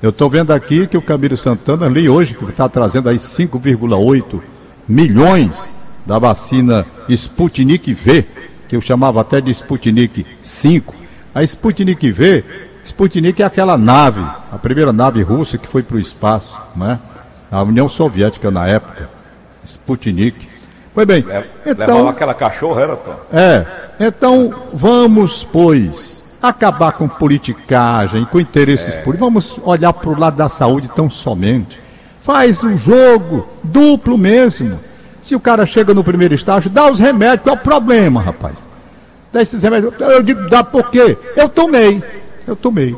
Eu 0.00 0.10
estou 0.10 0.30
vendo 0.30 0.52
aqui 0.52 0.86
que 0.86 0.96
o 0.96 1.02
Camilo 1.02 1.36
Santana, 1.36 1.88
li 1.88 2.08
hoje, 2.08 2.32
que 2.32 2.44
está 2.44 2.68
trazendo 2.68 3.08
aí 3.08 3.16
5,8 3.16 4.40
milhões 4.86 5.68
da 6.06 6.20
vacina 6.20 6.86
Sputnik 7.08 7.92
V, 7.92 8.24
que 8.68 8.76
eu 8.76 8.80
chamava 8.80 9.20
até 9.20 9.40
de 9.40 9.50
Sputnik 9.50 10.24
5. 10.40 10.94
A 11.34 11.42
Sputnik 11.42 12.12
V, 12.12 12.44
Sputnik 12.84 13.42
é 13.42 13.44
aquela 13.44 13.76
nave, 13.76 14.24
a 14.52 14.56
primeira 14.56 14.92
nave 14.92 15.20
russa 15.22 15.58
que 15.58 15.66
foi 15.66 15.82
para 15.82 15.96
o 15.96 16.00
espaço, 16.00 16.56
né? 16.76 17.00
A 17.50 17.60
União 17.62 17.88
Soviética 17.88 18.52
na 18.52 18.68
época, 18.68 19.10
Sputnik. 19.64 20.48
Pois 20.94 21.06
bem, 21.08 21.24
então, 21.66 22.08
aquela 22.08 22.34
cachorra, 22.34 22.82
era, 22.82 22.96
Tom? 22.96 23.16
É, 23.32 23.66
então 23.98 24.54
vamos, 24.72 25.42
pois, 25.42 26.17
acabar 26.42 26.92
com 26.92 27.08
politicagem, 27.08 28.24
com 28.24 28.40
interesses 28.40 28.96
é. 28.96 29.02
políticos. 29.02 29.20
Vamos 29.20 29.58
olhar 29.64 29.92
para 29.92 30.10
o 30.10 30.18
lado 30.18 30.36
da 30.36 30.48
saúde 30.48 30.88
tão 30.94 31.10
somente. 31.10 31.80
Faz 32.20 32.62
um 32.62 32.76
jogo 32.76 33.46
duplo 33.62 34.16
mesmo. 34.16 34.78
Se 35.20 35.34
o 35.34 35.40
cara 35.40 35.66
chega 35.66 35.92
no 35.92 36.04
primeiro 36.04 36.34
estágio, 36.34 36.70
dá 36.70 36.90
os 36.90 36.98
remédios. 36.98 37.42
Qual 37.42 37.56
é 37.56 37.58
o 37.58 37.62
problema, 37.62 38.20
rapaz? 38.20 38.66
Dá 39.32 39.42
esses 39.42 39.62
remédios. 39.62 39.94
Eu 39.98 40.22
digo, 40.22 40.48
dá 40.48 40.62
por 40.62 40.90
quê? 40.90 41.16
Eu 41.36 41.48
tomei. 41.48 42.02
Eu 42.46 42.56
tomei. 42.56 42.96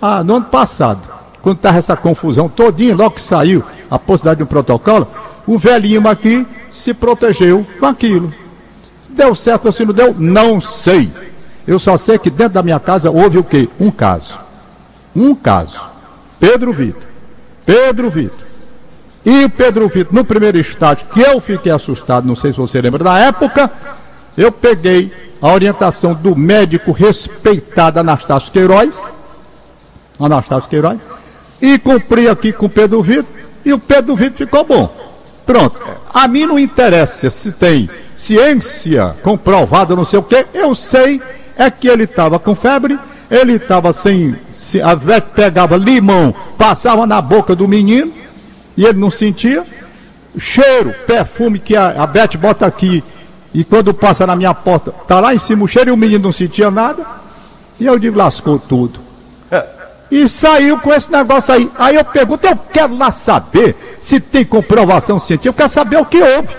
Ah, 0.00 0.22
no 0.22 0.36
ano 0.36 0.46
passado, 0.46 1.00
quando 1.42 1.56
estava 1.56 1.78
essa 1.78 1.96
confusão 1.96 2.48
todinha, 2.48 2.94
logo 2.94 3.12
que 3.12 3.22
saiu 3.22 3.64
a 3.90 3.98
possibilidade 3.98 4.38
de 4.38 4.44
um 4.44 4.46
protocolo, 4.46 5.08
o 5.46 5.58
velhinho 5.58 6.06
aqui 6.08 6.46
se 6.70 6.92
protegeu 6.92 7.66
com 7.78 7.86
aquilo. 7.86 8.32
Se 9.00 9.12
deu 9.12 9.34
certo 9.34 9.66
ou 9.66 9.72
se 9.72 9.84
não 9.84 9.94
deu, 9.94 10.14
não 10.18 10.60
sei. 10.60 11.10
Eu 11.66 11.78
só 11.78 11.98
sei 11.98 12.18
que 12.18 12.30
dentro 12.30 12.54
da 12.54 12.62
minha 12.62 12.78
casa 12.78 13.10
houve 13.10 13.38
o 13.38 13.44
quê? 13.44 13.68
Um 13.78 13.90
caso. 13.90 14.38
Um 15.14 15.34
caso. 15.34 15.80
Pedro 16.38 16.72
Vitor. 16.72 17.02
Pedro 17.64 18.10
Vitor. 18.10 18.46
E 19.24 19.44
o 19.44 19.50
Pedro 19.50 19.88
Vitor, 19.88 20.14
no 20.14 20.24
primeiro 20.24 20.58
estágio, 20.58 21.06
que 21.12 21.20
eu 21.20 21.40
fiquei 21.40 21.72
assustado, 21.72 22.28
não 22.28 22.36
sei 22.36 22.52
se 22.52 22.56
você 22.56 22.80
lembra, 22.80 23.02
na 23.02 23.18
época, 23.18 23.68
eu 24.36 24.52
peguei 24.52 25.12
a 25.42 25.52
orientação 25.52 26.14
do 26.14 26.36
médico 26.36 26.92
respeitado 26.92 27.98
Anastácio 27.98 28.52
Queiroz, 28.52 29.02
Anastácio 30.20 30.70
Queiroz, 30.70 30.98
e 31.60 31.76
cumpri 31.76 32.28
aqui 32.28 32.52
com 32.52 32.66
o 32.66 32.70
Pedro 32.70 33.02
Vitor, 33.02 33.26
e 33.64 33.72
o 33.72 33.78
Pedro 33.80 34.14
Vitor 34.14 34.36
ficou 34.36 34.64
bom. 34.64 34.94
Pronto. 35.44 35.76
A 36.14 36.28
mim 36.28 36.46
não 36.46 36.58
interessa 36.58 37.28
se 37.28 37.50
tem 37.50 37.90
ciência 38.14 39.16
comprovada, 39.22 39.96
não 39.96 40.04
sei 40.04 40.18
o 40.18 40.22
quê. 40.22 40.46
Eu 40.54 40.74
sei 40.74 41.20
é 41.56 41.70
que 41.70 41.88
ele 41.88 42.04
estava 42.04 42.38
com 42.38 42.54
febre, 42.54 42.98
Ele 43.30 43.54
estava 43.54 43.92
sem. 43.92 44.36
Se, 44.52 44.80
a 44.80 44.94
Vete 44.94 45.28
pegava 45.34 45.76
limão, 45.76 46.34
passava 46.56 47.06
na 47.06 47.20
boca 47.20 47.56
do 47.56 47.66
menino 47.66 48.12
e 48.76 48.84
ele 48.84 48.98
não 48.98 49.10
sentia. 49.10 49.64
Cheiro, 50.38 50.94
perfume 51.06 51.58
que 51.58 51.74
a, 51.74 52.02
a 52.02 52.06
Beth 52.06 52.36
bota 52.38 52.66
aqui 52.66 53.02
e 53.54 53.64
quando 53.64 53.94
passa 53.94 54.26
na 54.26 54.36
minha 54.36 54.52
porta, 54.52 54.92
tá 54.92 55.18
lá 55.18 55.34
em 55.34 55.38
cima 55.38 55.64
o 55.64 55.66
cheiro 55.66 55.90
e 55.90 55.92
o 55.92 55.96
menino 55.96 56.24
não 56.24 56.32
sentia 56.32 56.70
nada. 56.70 57.04
E 57.80 57.86
eu 57.86 57.98
digo, 57.98 58.18
lascou 58.18 58.58
tudo. 58.58 59.00
E 60.10 60.28
saiu 60.28 60.78
com 60.78 60.92
esse 60.92 61.10
negócio 61.10 61.54
aí. 61.54 61.70
Aí 61.78 61.96
eu 61.96 62.04
pergunto, 62.04 62.46
eu 62.46 62.56
quero 62.72 62.96
lá 62.96 63.10
saber 63.10 63.74
se 63.98 64.20
tem 64.20 64.44
comprovação 64.44 65.18
científica, 65.18 65.48
eu 65.48 65.54
quero 65.54 65.68
saber 65.68 65.96
o 65.96 66.04
que 66.04 66.22
houve. 66.22 66.54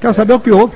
Quero 0.00 0.12
saber 0.12 0.32
o 0.32 0.40
que 0.40 0.50
houve. 0.50 0.74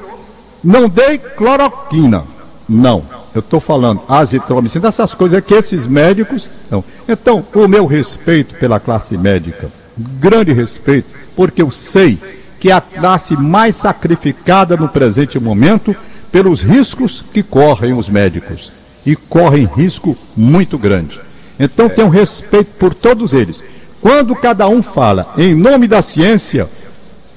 Não 0.63 0.89
dei 0.89 1.19
cloroquina. 1.19 2.25
Não. 2.69 3.05
Eu 3.35 3.41
estou 3.41 3.61
falando 3.61 4.03
azitromicina, 4.09 4.89
essas 4.89 5.13
coisas 5.13 5.43
que 5.45 5.55
esses 5.55 5.87
médicos. 5.87 6.49
Não. 6.71 6.85
Então, 7.09 7.45
o 7.53 7.67
meu 7.67 7.85
respeito 7.85 8.55
pela 8.55 8.79
classe 8.79 9.19
médica, 9.19 9.71
grande 9.97 10.53
respeito, 10.53 11.09
porque 11.35 11.61
eu 11.61 11.73
sei 11.73 12.19
que 12.61 12.71
é 12.71 12.73
a 12.73 12.81
classe 12.81 13.37
mais 13.37 13.77
sacrificada 13.77 14.77
no 14.77 14.89
presente 14.89 15.39
momento 15.39 15.95
pelos 16.31 16.63
riscos 16.63 17.25
que 17.33 17.43
correm 17.43 17.93
os 17.93 18.09
médicos. 18.09 18.73
E 19.05 19.15
correm 19.15 19.69
risco 19.77 20.17
muito 20.35 20.79
grande. 20.79 21.21
Então 21.59 21.89
tenho 21.89 22.09
respeito 22.09 22.73
por 22.79 22.95
todos 22.95 23.35
eles. 23.35 23.63
Quando 24.01 24.35
cada 24.35 24.67
um 24.69 24.83
fala 24.83 25.35
em 25.37 25.55
nome 25.55 25.87
da 25.87 26.01
ciência, 26.01 26.69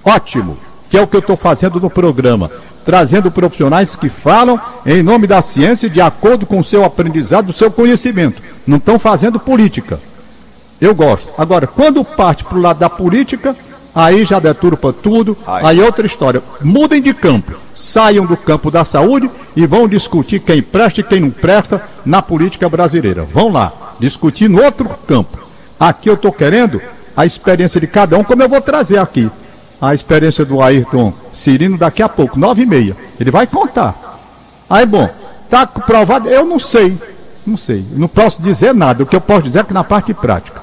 ótimo, 0.03 0.57
que 0.89 0.97
é 0.97 1.01
o 1.01 1.07
que 1.07 1.15
eu 1.15 1.19
estou 1.19 1.35
fazendo 1.35 1.79
no 1.79 1.89
programa, 1.89 2.49
trazendo 2.87 3.29
profissionais 3.29 3.97
que 3.97 4.07
falam 4.07 4.57
em 4.85 5.03
nome 5.03 5.27
da 5.27 5.41
ciência 5.41 5.89
de 5.89 5.99
acordo 5.99 6.45
com 6.45 6.59
o 6.59 6.63
seu 6.63 6.85
aprendizado, 6.85 7.49
o 7.49 7.53
seu 7.53 7.69
conhecimento. 7.69 8.41
Não 8.65 8.77
estão 8.77 8.97
fazendo 8.97 9.37
política. 9.37 9.99
Eu 10.79 10.95
gosto. 10.95 11.27
Agora, 11.37 11.67
quando 11.67 12.01
parte 12.05 12.45
para 12.45 12.57
o 12.57 12.61
lado 12.61 12.79
da 12.79 12.89
política, 12.89 13.53
aí 13.93 14.23
já 14.23 14.39
deturpa 14.39 14.93
tudo, 14.93 15.37
aí 15.45 15.81
outra 15.81 16.05
história. 16.05 16.41
Mudem 16.61 17.01
de 17.01 17.13
campo, 17.13 17.57
saiam 17.75 18.25
do 18.25 18.37
campo 18.37 18.71
da 18.71 18.85
saúde 18.85 19.29
e 19.53 19.65
vão 19.65 19.85
discutir 19.85 20.39
quem 20.39 20.61
presta 20.61 21.01
e 21.01 21.03
quem 21.03 21.19
não 21.19 21.29
presta 21.29 21.81
na 22.05 22.21
política 22.21 22.69
brasileira. 22.69 23.25
Vão 23.25 23.51
lá 23.51 23.73
discutir 23.99 24.49
no 24.49 24.63
outro 24.63 24.89
campo. 25.05 25.37
Aqui 25.77 26.09
eu 26.09 26.13
estou 26.13 26.31
querendo 26.31 26.81
a 27.17 27.25
experiência 27.25 27.81
de 27.81 27.87
cada 27.87 28.17
um, 28.17 28.23
como 28.23 28.41
eu 28.41 28.47
vou 28.47 28.61
trazer 28.61 28.97
aqui. 28.97 29.29
A 29.79 29.93
experiência 29.93 30.43
do 30.43 30.61
Ayrton 30.61 31.13
Cirino 31.31 31.77
daqui 31.77 32.01
a 32.01 32.09
pouco, 32.09 32.39
nove 32.39 32.63
e 32.63 32.65
meia. 32.65 32.97
Ele 33.19 33.29
vai 33.29 33.45
contar. 33.45 33.95
Aí, 34.69 34.85
bom, 34.85 35.09
tá 35.49 35.67
provado? 35.67 36.27
Eu 36.27 36.45
não 36.45 36.59
sei. 36.59 36.97
Não 37.45 37.55
sei. 37.55 37.85
Não 37.91 38.07
posso 38.07 38.41
dizer 38.41 38.73
nada. 38.73 39.03
O 39.03 39.05
que 39.05 39.15
eu 39.15 39.21
posso 39.21 39.43
dizer 39.43 39.59
é 39.59 39.63
que 39.63 39.73
na 39.73 39.83
parte 39.83 40.13
prática. 40.13 40.61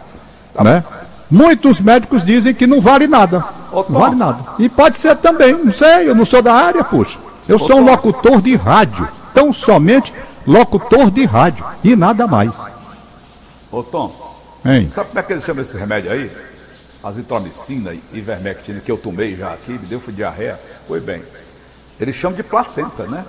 Tá 0.52 0.64
né? 0.64 0.84
Muitos 1.30 1.80
médicos 1.80 2.24
dizem 2.24 2.52
que 2.54 2.66
não 2.66 2.80
vale 2.80 3.06
nada. 3.06 3.44
Ô, 3.72 3.84
não 3.88 4.00
vale 4.00 4.14
nada. 4.14 4.38
E 4.58 4.68
pode 4.68 4.98
ser 4.98 5.16
também, 5.16 5.52
não 5.52 5.72
sei, 5.72 6.08
eu 6.08 6.14
não 6.14 6.24
sou 6.24 6.42
da 6.42 6.52
área, 6.52 6.84
poxa. 6.84 7.18
Eu 7.48 7.56
Ô, 7.56 7.58
sou 7.58 7.78
um 7.78 7.84
locutor 7.84 8.40
de 8.40 8.54
rádio. 8.56 9.08
Tão 9.32 9.52
somente 9.52 10.12
locutor 10.46 11.10
de 11.10 11.24
rádio. 11.24 11.64
E 11.82 11.96
nada 11.96 12.26
mais. 12.26 12.66
Ô 13.72 13.82
Tom, 13.82 14.14
hein? 14.64 14.88
sabe 14.90 15.08
como 15.08 15.18
é 15.18 15.22
que 15.22 15.32
eles 15.32 15.44
chamam 15.44 15.62
esse 15.62 15.76
remédio 15.76 16.12
aí? 16.12 16.30
Azitromicina 17.04 17.92
e 17.92 18.00
ivermectina 18.14 18.80
que 18.80 18.90
eu 18.90 18.96
tomei 18.96 19.36
já 19.36 19.52
aqui, 19.52 19.72
me 19.72 19.86
deu 19.86 20.00
foi 20.00 20.14
diarreia. 20.14 20.58
Foi 20.88 21.00
bem. 21.00 21.22
Eles 22.00 22.16
chamam 22.16 22.36
de 22.36 22.42
placenta, 22.42 23.06
né? 23.06 23.24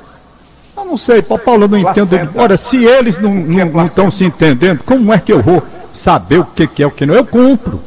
Eu 0.78 0.86
não 0.86 0.98
sei, 0.98 1.22
Paulo 1.22 1.66
eu 1.66 1.68
não 1.68 1.82
placenta. 1.82 2.16
entendo. 2.16 2.40
Olha, 2.40 2.58
se 2.58 2.84
eles 2.84 3.18
não, 3.20 3.32
é 3.32 3.66
não, 3.66 3.86
estão 3.86 4.10
se 4.10 4.24
entendendo, 4.24 4.82
como 4.84 5.14
é 5.14 5.20
que 5.20 5.32
eu 5.32 5.42
vou 5.42 5.62
saber 5.94 6.40
o 6.40 6.46
que, 6.46 6.68
que 6.68 6.84
é 6.84 6.88
o 6.88 6.92
que 6.92 7.06
não? 7.06 7.16
Eu 7.16 7.26
cumpro. 7.26 7.82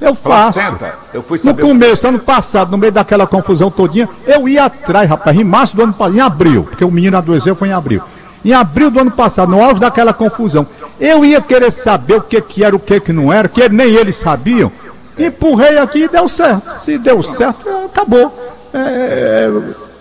Eu 0.00 0.14
faço. 0.14 0.58
Placenta. 0.60 0.94
Eu 1.12 1.22
fui 1.22 1.38
saber 1.38 1.62
no 1.62 1.68
começo, 1.68 2.06
ano 2.06 2.18
passado, 2.20 2.70
no 2.70 2.78
meio 2.78 2.92
daquela 2.92 3.26
confusão 3.26 3.70
todinha, 3.70 4.08
eu 4.26 4.48
ia 4.48 4.64
atrás, 4.64 5.08
rapaz, 5.08 5.36
em 5.36 5.44
março 5.44 5.76
do 5.76 5.82
ano 5.82 5.92
passado, 5.92 6.16
em 6.16 6.20
abril, 6.20 6.64
porque 6.64 6.84
o 6.84 6.90
menino 6.90 7.16
adoeceu 7.16 7.54
foi 7.54 7.68
em 7.68 7.72
abril 7.72 8.02
em 8.44 8.52
abril 8.52 8.90
do 8.90 9.00
ano 9.00 9.10
passado, 9.10 9.50
no 9.50 9.62
auge 9.62 9.80
daquela 9.80 10.12
confusão. 10.12 10.66
Eu 10.98 11.24
ia 11.24 11.40
querer 11.40 11.70
saber 11.70 12.14
o 12.14 12.20
que, 12.20 12.40
que 12.40 12.64
era, 12.64 12.74
o 12.74 12.78
que, 12.78 13.00
que 13.00 13.12
não 13.12 13.32
era, 13.32 13.48
que 13.48 13.68
nem 13.68 13.94
eles 13.94 14.16
sabiam. 14.16 14.70
Empurrei 15.18 15.78
aqui 15.78 16.04
e 16.04 16.08
deu 16.08 16.28
certo. 16.28 16.80
Se 16.80 16.98
deu 16.98 17.22
certo, 17.22 17.68
acabou. 17.86 18.32
É, 18.72 18.78
é, 18.78 19.50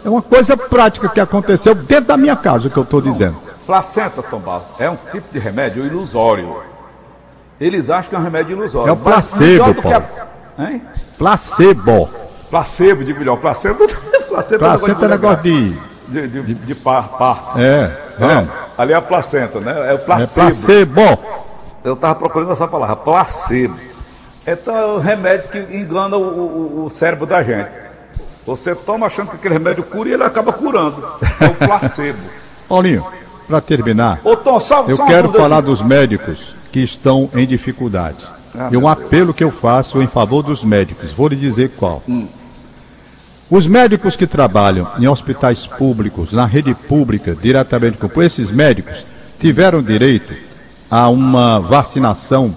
é 0.06 0.10
uma 0.10 0.21
coisa 0.21 0.56
prática 0.56 1.10
que 1.10 1.19
aconteceu 1.19 1.76
dentro 1.76 2.06
da 2.06 2.17
minha 2.17 2.36
casa, 2.36 2.67
o 2.67 2.71
que 2.71 2.78
eu 2.78 2.84
estou 2.84 3.02
dizendo. 3.02 3.36
Placenta, 3.65 4.24
Tomás, 4.24 4.63
é 4.80 4.89
um 4.89 4.97
tipo 5.12 5.32
de 5.32 5.39
remédio 5.39 5.86
ilusório. 5.86 6.63
Eles 7.60 7.89
acham 7.89 8.10
que 8.10 8.15
é 8.15 8.19
um 8.19 8.24
remédio 8.24 8.58
ilusório. 8.58 8.89
É 8.89 8.93
o 8.93 8.97
placebo, 8.97 9.82
Paulo. 9.82 10.04
A... 10.58 10.63
Hein? 10.63 10.82
Placebo. 11.17 12.10
Placebo, 12.50 13.06
de 13.06 13.13
melhor. 13.13 13.38
Placebo, 13.38 13.88
placebo, 14.28 14.60
placebo 14.60 15.06
é 15.06 15.08
negócio 15.08 15.43
de 15.43 15.91
de, 16.12 16.28
de, 16.28 16.54
de 16.54 16.76
par, 16.76 17.10
parto. 17.10 17.58
É, 17.58 17.97
é. 18.19 18.47
Ali 18.78 18.93
é 18.93 18.95
a 18.95 19.02
placenta, 19.02 19.60
né? 19.60 19.91
É 19.91 19.93
o 19.93 20.00
placebo. 20.00 20.47
É 20.47 20.52
placebo. 20.52 21.19
Eu 21.84 21.93
estava 21.93 22.15
procurando 22.15 22.52
essa 22.52 22.67
palavra, 22.67 22.95
placebo. 22.97 23.91
Então 24.46 24.76
é 24.76 24.86
o 24.86 24.98
remédio 24.98 25.50
que 25.50 25.60
engana 25.60 26.18
o, 26.18 26.22
o, 26.22 26.86
o, 26.86 26.90
cérebro 26.90 27.26
da 27.26 27.44
gente. 27.44 27.70
Você 28.46 28.74
toma 28.74 29.06
achando 29.06 29.30
que 29.30 29.36
aquele 29.36 29.54
remédio 29.54 29.84
cura 29.84 30.10
e 30.10 30.14
ele 30.14 30.24
acaba 30.24 30.52
curando. 30.52 31.04
É 31.40 31.46
o 31.46 31.54
placebo. 31.54 32.28
Paulinho, 32.68 33.06
para 33.48 33.62
terminar, 33.62 34.20
Ô, 34.24 34.36
Tom, 34.36 34.60
eu 34.88 34.98
quero 35.06 35.32
falar 35.32 35.58
assim. 35.58 35.66
dos 35.66 35.82
médicos 35.82 36.56
que 36.72 36.80
estão 36.80 37.30
em 37.36 37.46
dificuldade. 37.46 38.26
Ah, 38.58 38.70
e 38.72 38.78
um 38.78 38.88
apelo 38.88 39.26
Deus. 39.26 39.36
que 39.36 39.44
eu 39.44 39.52
faço 39.52 40.02
em 40.02 40.08
favor 40.08 40.42
dos 40.42 40.64
médicos. 40.64 41.12
Vou 41.12 41.28
lhe 41.28 41.36
dizer 41.36 41.72
qual. 41.78 42.02
Hum. 42.08 42.28
Os 43.50 43.68
médicos 43.68 44.16
que 44.16 44.26
trabalham 44.26 44.88
em 44.98 45.08
hospitais 45.08 45.68
públicos, 45.68 46.32
na 46.32 46.46
rede 46.46 46.74
pública, 46.74 47.36
diretamente 47.40 47.98
com 47.98 48.22
esses 48.22 48.50
médicos, 48.50 49.06
tiveram 49.40 49.82
direito 49.82 50.34
a 50.90 51.10
uma 51.10 51.60
vacinação 51.60 52.56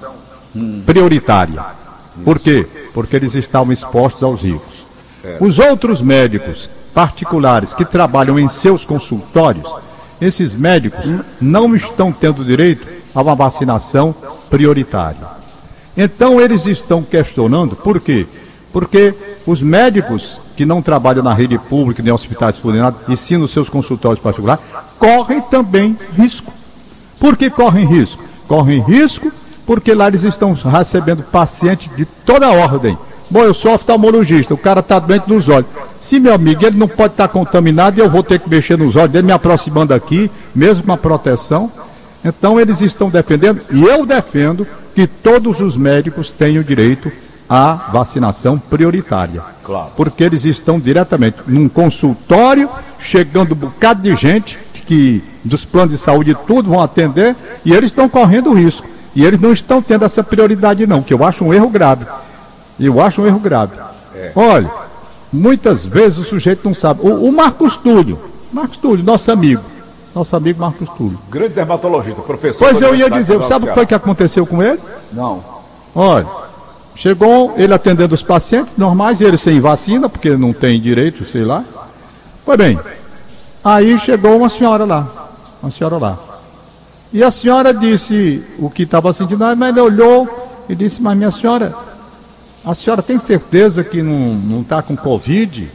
prioritária. 0.84 1.64
Por 2.24 2.38
quê? 2.38 2.66
Porque 2.92 3.16
eles 3.16 3.34
estavam 3.34 3.72
expostos 3.72 4.22
aos 4.22 4.40
ricos. 4.40 4.84
Os 5.40 5.58
outros 5.58 6.00
médicos 6.00 6.70
particulares 6.92 7.74
que 7.74 7.84
trabalham 7.84 8.38
em 8.38 8.48
seus 8.48 8.84
consultórios, 8.84 9.68
esses 10.20 10.54
médicos 10.54 11.06
não 11.40 11.74
estão 11.74 12.12
tendo 12.12 12.44
direito 12.44 12.86
a 13.14 13.22
uma 13.22 13.34
vacinação 13.34 14.14
prioritária. 14.48 15.34
Então 15.96 16.40
eles 16.40 16.66
estão 16.66 17.02
questionando 17.02 17.74
por 17.74 18.00
quê? 18.00 18.26
Porque 18.72 19.14
os 19.46 19.62
médicos 19.62 20.40
que 20.56 20.64
não 20.64 20.82
trabalham 20.82 21.22
na 21.22 21.34
rede 21.34 21.58
pública, 21.58 22.02
nem 22.02 22.12
hospitais 22.12 22.56
públicos, 22.56 22.94
e 23.08 23.16
sim 23.16 23.36
nos 23.36 23.52
seus 23.52 23.68
consultórios 23.68 24.22
particulares, 24.22 24.64
correm 24.98 25.40
também 25.42 25.96
risco. 26.16 26.52
Por 27.18 27.36
que 27.36 27.50
correm 27.50 27.86
risco? 27.86 28.22
Correm 28.46 28.80
risco 28.82 29.30
porque 29.66 29.94
lá 29.94 30.08
eles 30.08 30.24
estão 30.24 30.52
recebendo 30.52 31.22
pacientes 31.22 31.90
de 31.96 32.04
toda 32.04 32.50
ordem. 32.50 32.96
Bom, 33.30 33.42
eu 33.42 33.54
sou 33.54 33.74
oftalmologista, 33.74 34.52
o 34.52 34.58
cara 34.58 34.80
está 34.80 34.98
doente 34.98 35.28
nos 35.28 35.48
olhos. 35.48 35.70
Se 35.98 36.20
meu 36.20 36.34
amigo, 36.34 36.64
ele 36.64 36.76
não 36.76 36.86
pode 36.86 37.14
estar 37.14 37.28
tá 37.28 37.32
contaminado 37.32 37.98
e 37.98 38.00
eu 38.00 38.08
vou 38.08 38.22
ter 38.22 38.38
que 38.38 38.48
mexer 38.48 38.76
nos 38.76 38.96
olhos 38.96 39.10
dele, 39.10 39.26
me 39.26 39.32
aproximando 39.32 39.94
aqui, 39.94 40.30
mesmo 40.54 40.92
a 40.92 40.96
proteção. 40.96 41.70
Então 42.24 42.60
eles 42.60 42.80
estão 42.80 43.08
defendendo, 43.08 43.60
e 43.70 43.82
eu 43.82 44.04
defendo, 44.04 44.66
que 44.94 45.06
todos 45.06 45.60
os 45.60 45.76
médicos 45.76 46.30
tenham 46.30 46.62
direito 46.62 47.10
a 47.48 47.72
vacinação 47.92 48.58
prioritária. 48.58 49.42
Claro. 49.62 49.90
Porque 49.96 50.22
eles 50.22 50.44
estão 50.44 50.78
diretamente 50.78 51.38
num 51.46 51.68
consultório, 51.68 52.68
chegando 52.98 53.52
um 53.52 53.56
bocado 53.56 54.02
de 54.02 54.14
gente 54.14 54.58
que 54.86 55.24
dos 55.42 55.64
planos 55.64 55.90
de 55.90 55.98
saúde 55.98 56.36
tudo 56.46 56.68
vão 56.68 56.82
atender 56.82 57.34
e 57.64 57.72
eles 57.72 57.86
estão 57.86 58.08
correndo 58.08 58.52
risco. 58.52 58.86
E 59.14 59.24
eles 59.24 59.40
não 59.40 59.52
estão 59.52 59.80
tendo 59.80 60.04
essa 60.04 60.22
prioridade 60.22 60.86
não, 60.86 61.02
que 61.02 61.14
eu 61.14 61.24
acho 61.24 61.44
um 61.44 61.54
erro 61.54 61.68
grave. 61.68 62.06
Eu 62.78 63.00
acho 63.00 63.22
um 63.22 63.26
erro 63.26 63.38
grave. 63.38 63.72
É. 64.14 64.32
Olha, 64.34 64.70
muitas 65.32 65.86
vezes 65.86 66.18
o 66.18 66.24
sujeito 66.24 66.62
não 66.64 66.74
sabe. 66.74 67.00
O, 67.02 67.28
o 67.28 67.32
Marcos 67.32 67.76
Túlio, 67.76 68.18
Marcos 68.52 68.76
Túlio, 68.78 69.04
nosso 69.04 69.30
amigo, 69.30 69.62
nosso 70.14 70.34
amigo 70.34 70.60
Marcos 70.60 70.88
Túlio. 70.96 71.18
Grande 71.30 71.54
dermatologista, 71.54 72.22
professor. 72.22 72.68
Pois 72.68 72.82
eu 72.82 72.94
ia 72.94 73.08
dizer, 73.08 73.42
sabe 73.44 73.66
o 73.66 73.68
que 73.68 73.74
foi 73.74 73.86
que 73.86 73.94
aconteceu 73.94 74.44
com 74.44 74.62
ele? 74.62 74.80
Não. 75.12 75.44
Olha, 75.94 76.26
Chegou 76.96 77.54
ele 77.56 77.74
atendendo 77.74 78.14
os 78.14 78.22
pacientes 78.22 78.78
normais, 78.78 79.20
ele 79.20 79.36
sem 79.36 79.60
vacina, 79.60 80.08
porque 80.08 80.36
não 80.36 80.52
tem 80.52 80.80
direito, 80.80 81.24
sei 81.24 81.44
lá. 81.44 81.64
Pois 82.44 82.56
bem, 82.56 82.78
aí 83.64 83.98
chegou 83.98 84.36
uma 84.36 84.48
senhora 84.48 84.84
lá, 84.84 85.28
uma 85.60 85.70
senhora 85.70 85.98
lá. 85.98 86.18
E 87.14 87.22
a 87.22 87.30
senhora 87.30 87.72
disse 87.72 88.42
o 88.58 88.68
que 88.68 88.82
estava 88.82 89.12
sentindo, 89.12 89.38
mas 89.56 89.68
ele 89.68 89.80
olhou 89.80 90.64
e 90.68 90.74
disse, 90.74 91.00
mas 91.00 91.16
minha 91.16 91.30
senhora, 91.30 91.72
a 92.64 92.74
senhora 92.74 93.04
tem 93.04 93.20
certeza 93.20 93.84
que 93.84 94.02
não 94.02 94.62
está 94.62 94.82
com 94.82 94.96
Covid? 94.96 95.70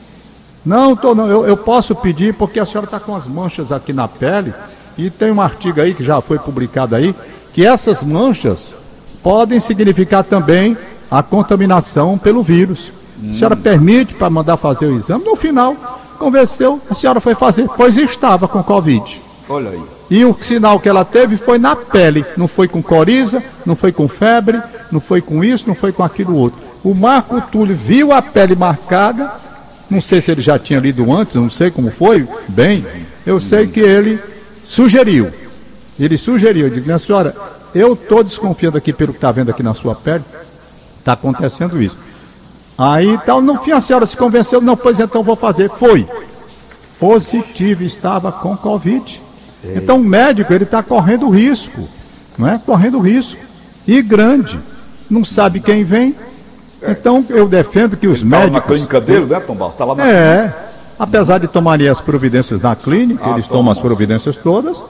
Não, 0.65 0.97
tô, 0.97 1.15
não 1.15 1.28
eu, 1.28 1.47
eu 1.47 1.56
posso 1.56 1.95
pedir 1.95 2.34
porque 2.34 2.60
a 2.60 2.65
senhora 2.65 2.84
está 2.84 2.99
com 2.99 3.15
as 3.15 3.25
manchas 3.25 3.71
aqui 3.71 3.93
na 3.93 4.06
pele 4.06 4.54
E 4.97 5.10
tem 5.10 5.32
um 5.32 5.39
artigo 5.39 5.80
aí 5.80 5.93
que 5.93 6.04
já 6.04 6.19
foi 6.19 6.38
publicado 6.38 6.93
aí, 6.93 7.15
que 7.54 7.65
essas 7.65 8.04
manchas 8.04 8.75
podem 9.23 9.62
significar 9.62 10.25
também 10.25 10.78
a 11.10 11.23
contaminação 11.23 12.17
pelo 12.17 12.43
vírus. 12.43 12.91
A 13.30 13.32
senhora 13.32 13.56
permite 13.56 14.13
para 14.13 14.30
mandar 14.30 14.58
fazer 14.58 14.88
o 14.88 14.95
exame? 14.97 15.23
No 15.23 15.38
final, 15.38 15.73
convenceu, 16.17 16.82
a 16.89 16.93
senhora 16.93 17.21
foi 17.21 17.34
fazer, 17.34 17.65
pois 17.78 17.95
estava 17.95 18.45
com 18.45 18.62
Covid. 18.62 19.21
Olha 19.47 19.69
aí. 19.69 19.98
E 20.10 20.26
o 20.26 20.36
sinal 20.41 20.80
que 20.80 20.89
ela 20.89 21.06
teve 21.06 21.38
foi 21.38 21.60
na 21.60 21.76
pele, 21.76 22.26
não 22.36 22.48
foi 22.48 22.67
com 22.67 22.82
coriza, 22.82 23.43
não 23.65 23.76
foi 23.76 23.91
com 23.91 24.08
febre, 24.08 24.60
não 24.91 25.00
foi 25.00 25.22
com 25.22 25.43
isso, 25.43 25.65
não 25.67 25.76
foi 25.76 25.91
com 25.91 26.04
aquilo 26.04 26.36
outro. 26.36 26.60
O 26.84 26.95
Marco 26.95 27.39
Túlio 27.52 27.76
viu 27.76 28.12
a 28.12 28.22
pele 28.22 28.56
marcada, 28.56 29.32
não 29.89 30.02
sei 30.02 30.19
se 30.19 30.32
ele 30.32 30.41
já 30.41 30.58
tinha 30.58 30.80
lido 30.80 31.12
antes, 31.12 31.36
não 31.36 31.50
sei 31.50 31.69
como 31.69 31.91
foi, 31.91 32.28
bem, 32.48 32.84
eu 33.26 33.39
sei 33.39 33.67
que 33.67 33.80
ele 33.80 34.19
sugeriu. 34.63 35.30
Ele 36.00 36.17
sugeriu, 36.17 36.67
eu 36.67 36.74
digo, 36.74 36.86
minha 36.86 36.98
senhora, 36.98 37.36
eu 37.76 37.93
estou 37.93 38.24
desconfiando 38.24 38.78
aqui 38.78 38.91
pelo 38.91 39.12
que 39.12 39.17
está 39.17 39.32
vendo 39.32 39.52
aqui 39.52 39.62
na 39.62 39.76
sua 39.76 39.93
pele, 39.93 40.24
está 40.98 41.13
acontecendo 41.13 41.82
isso. 41.82 41.98
Aí 42.78 43.19
tal, 43.26 43.41
no 43.41 43.58
fim 43.58 43.74
a 43.74 43.82
senhora 43.82 44.08
se 44.08 44.15
convenceu, 44.15 44.62
não, 44.62 44.78
pois 44.78 45.00
então 45.00 45.22
vou 45.22 45.36
fazer. 45.36 45.69
Foi. 45.69 46.08
Positivo, 46.98 47.84
estava 47.84 48.32
com 48.32 48.56
Covid. 48.56 49.22
Então 49.63 49.98
o 49.98 50.04
médico 50.04 50.54
ele 50.54 50.63
está 50.63 50.82
correndo 50.82 51.30
risco, 51.30 51.88
não 52.38 52.48
é? 52.48 52.58
Correndo 52.58 53.00
risco. 53.00 53.39
E 53.88 54.02
grande. 54.02 54.60
Não 55.10 55.26
sabe 55.26 55.60
quem 55.60 55.84
vem. 55.84 56.15
Então 56.82 57.26
eu 57.30 57.48
defendo 57.48 57.98
que 57.98 58.08
os 58.08 58.22
Ele 58.22 58.30
tava 58.30 58.43
médicos. 58.43 58.62
na 58.62 58.74
clínica 58.74 59.02
dele, 59.02 59.26
né, 59.26 59.39
Tom 59.39 59.56
Barros? 59.56 59.76
Tá 59.76 59.84
lá 59.86 59.95
na 59.95 60.08
É. 60.08 60.54
Apesar 60.98 61.38
de 61.39 61.48
tomarem 61.48 61.88
as 61.88 62.00
providências 62.02 62.62
na 62.62 62.76
clínica, 62.76 63.24
Ah, 63.26 63.34
eles 63.34 63.48
tomam 63.48 63.72
as 63.72 63.80
providências 63.80 64.36
todas, 64.36 64.84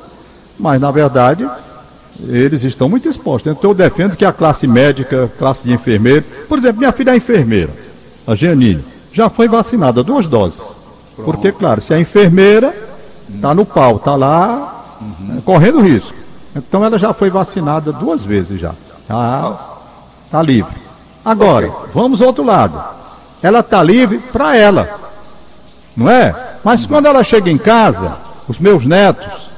mas 0.60 0.80
na 0.82 0.92
verdade 0.92 1.48
eles 2.28 2.64
estão 2.64 2.90
muito 2.90 3.08
expostos. 3.08 3.52
Então 3.52 3.70
eu 3.72 3.76
defendo 3.76 4.16
que 4.16 4.26
a 4.26 4.34
classe 4.34 4.68
médica, 4.68 5.32
classe 5.40 5.64
de 5.68 5.72
enfermeiro, 5.74 6.26
por 6.48 6.58
exemplo, 6.58 6.80
minha 6.80 6.92
filha 6.92 7.12
é 7.12 7.16
enfermeira, 7.16 7.70
a 8.28 8.36
Janine, 8.36 8.84
já 9.14 9.30
foi 9.30 9.48
vacinada 9.48 10.04
duas 10.04 10.28
doses. 10.28 10.74
Porque, 11.16 11.52
claro, 11.52 11.82
se 11.82 11.94
a 11.94 12.00
enfermeira 12.00 12.74
está 13.36 13.54
no 13.54 13.66
pau, 13.66 13.98
está 13.98 14.16
lá 14.16 14.98
eh, 15.02 15.42
correndo 15.44 15.82
risco. 15.82 16.14
Então 16.56 16.84
ela 16.84 16.98
já 16.98 17.14
foi 17.14 17.30
vacinada 17.30 17.92
duas 17.92 18.24
vezes 18.24 18.60
já. 18.60 18.74
Está 20.26 20.42
livre. 20.42 20.76
Agora, 21.24 21.72
vamos 21.94 22.22
ao 22.22 22.28
outro 22.28 22.44
lado. 22.44 22.82
Ela 23.42 23.60
está 23.60 23.82
livre 23.84 24.20
para 24.20 24.58
ela 24.58 25.00
não 26.00 26.10
é? 26.10 26.34
Mas 26.64 26.86
quando 26.86 27.08
ela 27.08 27.24
chega 27.24 27.52
em 27.52 27.58
casa, 27.58 28.18
os 28.48 28.58
meus 28.58 28.86
netos, 28.86 29.52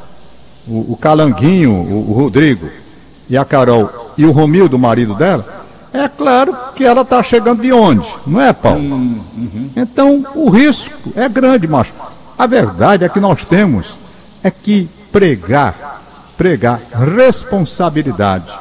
o, 0.67 0.93
o 0.93 0.97
Calanguinho, 0.99 1.71
o, 1.71 2.09
o 2.09 2.13
Rodrigo 2.13 2.67
e 3.29 3.37
a 3.37 3.45
Carol 3.45 4.11
e 4.17 4.25
o 4.25 4.31
Romildo, 4.31 4.75
o 4.75 4.79
marido 4.79 5.13
dela, 5.13 5.45
é 5.93 6.07
claro 6.07 6.55
que 6.75 6.83
ela 6.83 7.01
está 7.01 7.21
chegando 7.21 7.61
de 7.61 7.71
onde? 7.71 8.07
Não 8.25 8.41
é, 8.41 8.51
Paulo? 8.51 8.81
Então 9.75 10.25
o 10.33 10.49
risco 10.49 11.13
é 11.15 11.29
grande, 11.29 11.67
macho. 11.67 11.93
A 12.41 12.47
verdade 12.47 13.05
é 13.05 13.09
que 13.09 13.19
nós 13.19 13.45
temos 13.45 13.99
é 14.43 14.49
que 14.49 14.89
pregar, 15.11 16.01
pregar 16.35 16.81
responsabilidade. 17.15 18.51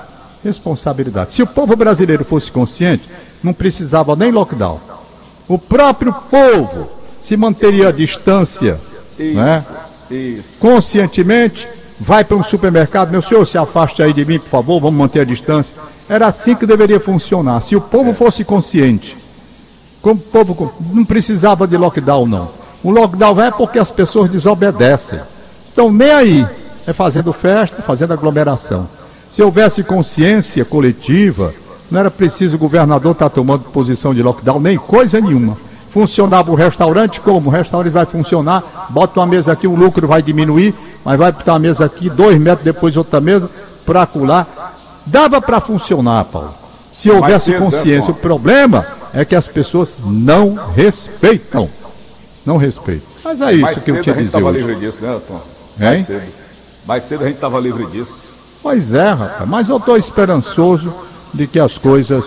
Responsabilidade. 0.45 1.33
Se 1.33 1.43
o 1.43 1.47
povo 1.47 1.75
brasileiro 1.75 2.23
fosse 2.23 2.53
consciente, 2.53 3.09
não 3.43 3.55
precisava 3.55 4.15
nem 4.15 4.31
lockdown. 4.31 4.79
O 5.49 5.59
próprio 5.59 6.13
povo 6.13 6.91
se 7.23 7.39
manteria 7.39 7.89
à 7.89 7.91
distância, 7.91 8.79
né? 9.19 9.65
Isso. 10.11 10.59
conscientemente, 10.61 11.67
vai 11.99 12.23
para 12.23 12.37
um 12.37 12.45
supermercado, 12.45 13.11
meu 13.11 13.23
senhor, 13.23 13.47
se 13.47 13.57
afaste 13.57 14.03
aí 14.03 14.13
de 14.13 14.27
mim, 14.27 14.39
por 14.39 14.51
favor, 14.51 14.79
vamos 14.79 14.99
manter 14.99 15.21
a 15.21 15.25
distância. 15.25 15.75
Era 16.07 16.27
assim 16.27 16.55
que 16.55 16.67
deveria 16.67 17.01
funcionar. 17.01 17.63
Se 17.63 17.75
o 17.75 17.81
povo 17.81 18.13
fosse 18.13 18.45
consciente, 18.45 19.17
como 20.03 20.21
o 20.21 20.23
povo 20.23 20.71
não 20.93 21.03
precisava 21.03 21.67
de 21.67 21.79
lockdown, 21.79 22.27
não. 22.27 22.60
O 22.83 22.91
lockdown 22.91 23.41
é 23.41 23.51
porque 23.51 23.79
as 23.79 23.91
pessoas 23.91 24.31
desobedecem. 24.31 25.21
Então, 25.73 25.93
nem 25.93 26.11
aí. 26.11 26.47
É 26.87 26.93
fazendo 26.93 27.33
festa, 27.33 27.83
fazendo 27.83 28.13
aglomeração. 28.13 28.89
Se 29.29 29.43
houvesse 29.43 29.85
consciência 29.85 30.65
coletiva, 30.65 31.53
não 31.91 32.01
era 32.01 32.11
preciso 32.11 32.57
o 32.57 32.59
governador 32.59 33.13
estar 33.13 33.29
tomando 33.29 33.65
posição 33.65 34.15
de 34.15 34.23
lockdown, 34.23 34.59
nem 34.59 34.79
coisa 34.79 35.21
nenhuma. 35.21 35.57
Funcionava 35.91 36.51
o 36.51 36.55
restaurante 36.55 37.21
como? 37.21 37.49
O 37.49 37.53
restaurante 37.53 37.93
vai 37.93 38.07
funcionar, 38.07 38.89
bota 38.91 39.21
uma 39.21 39.27
mesa 39.27 39.53
aqui, 39.53 39.67
o 39.67 39.75
lucro 39.75 40.07
vai 40.07 40.23
diminuir, 40.23 40.75
mas 41.05 41.19
vai 41.19 41.33
botar 41.33 41.53
uma 41.53 41.59
mesa 41.59 41.85
aqui, 41.85 42.09
dois 42.09 42.41
metros 42.41 42.65
depois 42.65 42.97
outra 42.97 43.21
mesa, 43.21 43.51
para 43.85 44.03
acular. 44.03 44.47
Dava 45.05 45.41
para 45.41 45.61
funcionar, 45.61 46.25
Paulo. 46.25 46.55
Se 46.93 47.11
houvesse 47.11 47.47
cedo, 47.47 47.55
né, 47.55 47.61
consciência. 47.61 48.13
O 48.13 48.17
problema 48.17 48.87
é 49.13 49.25
que 49.25 49.35
as 49.35 49.47
pessoas 49.47 49.95
não 50.05 50.55
respeitam. 50.75 51.69
Não 52.45 52.57
respeitam. 52.57 53.09
Mas 53.23 53.41
é 53.41 53.53
isso 53.53 53.63
Mais 53.63 53.83
que 53.83 53.91
eu 53.91 53.95
cedo 53.97 54.05
te 54.05 54.11
a 54.11 54.15
gente 54.15 54.27
estava 54.27 54.51
livre 54.51 54.75
disso, 54.77 55.03
né, 55.03 55.21
Tom? 55.27 55.35
Hein? 55.35 55.41
Mais 55.79 56.07
cedo. 56.07 56.23
Mais 56.87 57.05
cedo 57.05 57.23
a 57.23 57.27
gente 57.27 57.35
estava 57.35 57.61
livre 57.61 57.87
disso. 57.87 58.23
Pois 58.63 58.95
é, 58.95 59.11
rapaz. 59.11 59.49
Mas 59.49 59.69
eu 59.69 59.77
estou 59.77 59.97
esperançoso 59.97 60.93
de 61.33 61.47
que 61.47 61.59
as 61.59 61.79
coisas 61.79 62.25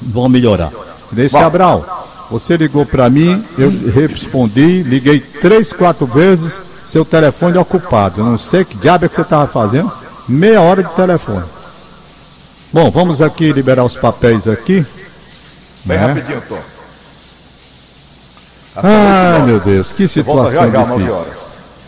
vão 0.00 0.28
melhorar. 0.28 0.72
Desse 1.10 1.34
Bom. 1.34 1.40
Cabral, 1.40 2.08
você 2.30 2.56
ligou 2.56 2.84
para 2.84 3.08
mim, 3.08 3.44
eu 3.56 3.70
respondi, 3.90 4.82
liguei 4.82 5.20
três, 5.20 5.72
quatro 5.72 6.06
vezes, 6.06 6.60
seu 6.86 7.04
telefone 7.04 7.56
é 7.56 7.60
ocupado. 7.60 8.20
Eu 8.20 8.24
não 8.24 8.38
sei 8.38 8.64
que 8.64 8.76
diabo 8.78 9.04
é 9.04 9.08
que 9.08 9.14
você 9.14 9.22
estava 9.22 9.46
fazendo. 9.46 9.90
Meia 10.28 10.60
hora 10.60 10.82
de 10.82 10.90
telefone. 10.90 11.44
Bom, 12.72 12.90
vamos 12.90 13.22
aqui 13.22 13.50
liberar 13.52 13.84
os 13.84 13.96
papéis 13.96 14.46
aqui. 14.46 14.86
Bem 15.84 15.98
né? 15.98 16.06
rapidinho, 16.06 16.42
Tom. 16.46 16.58
Ah, 18.82 19.42
meu 19.44 19.58
Deus, 19.60 19.92
que 19.92 20.06
situação 20.08 20.70
9 20.70 21.04
difícil. 21.04 21.24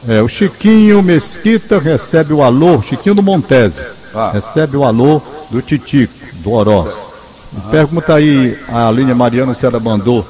É, 0.08 0.22
o 0.22 0.28
Chiquinho 0.28 1.02
Mesquita 1.02 1.78
recebe 1.78 2.32
o 2.32 2.42
alô, 2.42 2.80
Chiquinho 2.82 3.14
do 3.14 3.22
Montese, 3.22 3.82
Ah. 4.14 4.30
recebe 4.32 4.76
o 4.76 4.84
alô 4.84 5.20
do 5.50 5.60
Titico, 5.60 6.12
do 6.34 6.52
Oroz. 6.52 6.94
Me 7.52 7.60
Pergunta 7.70 8.14
aí 8.14 8.58
a 8.72 8.90
linha 8.90 9.14
Mariana 9.14 9.54
se 9.54 9.66
ela 9.66 9.78
mandou 9.80 10.24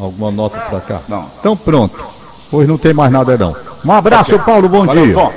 alguma 0.00 0.30
nota 0.30 0.58
pra 0.58 0.80
cá. 0.80 1.00
Não. 1.08 1.26
Então 1.38 1.56
pronto. 1.56 2.02
Hoje 2.50 2.68
não 2.68 2.78
tem 2.78 2.94
mais 2.94 3.12
nada 3.12 3.36
não. 3.36 3.54
Um 3.84 3.92
abraço, 3.92 4.38
Paulo, 4.40 4.68
bom 4.68 4.84
Valeu, 4.86 5.04
dia. 5.04 5.14
Tom. 5.14 5.32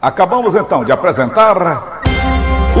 Acabamos 0.00 0.54
então 0.54 0.84
de 0.84 0.92
apresentar. 0.92 2.02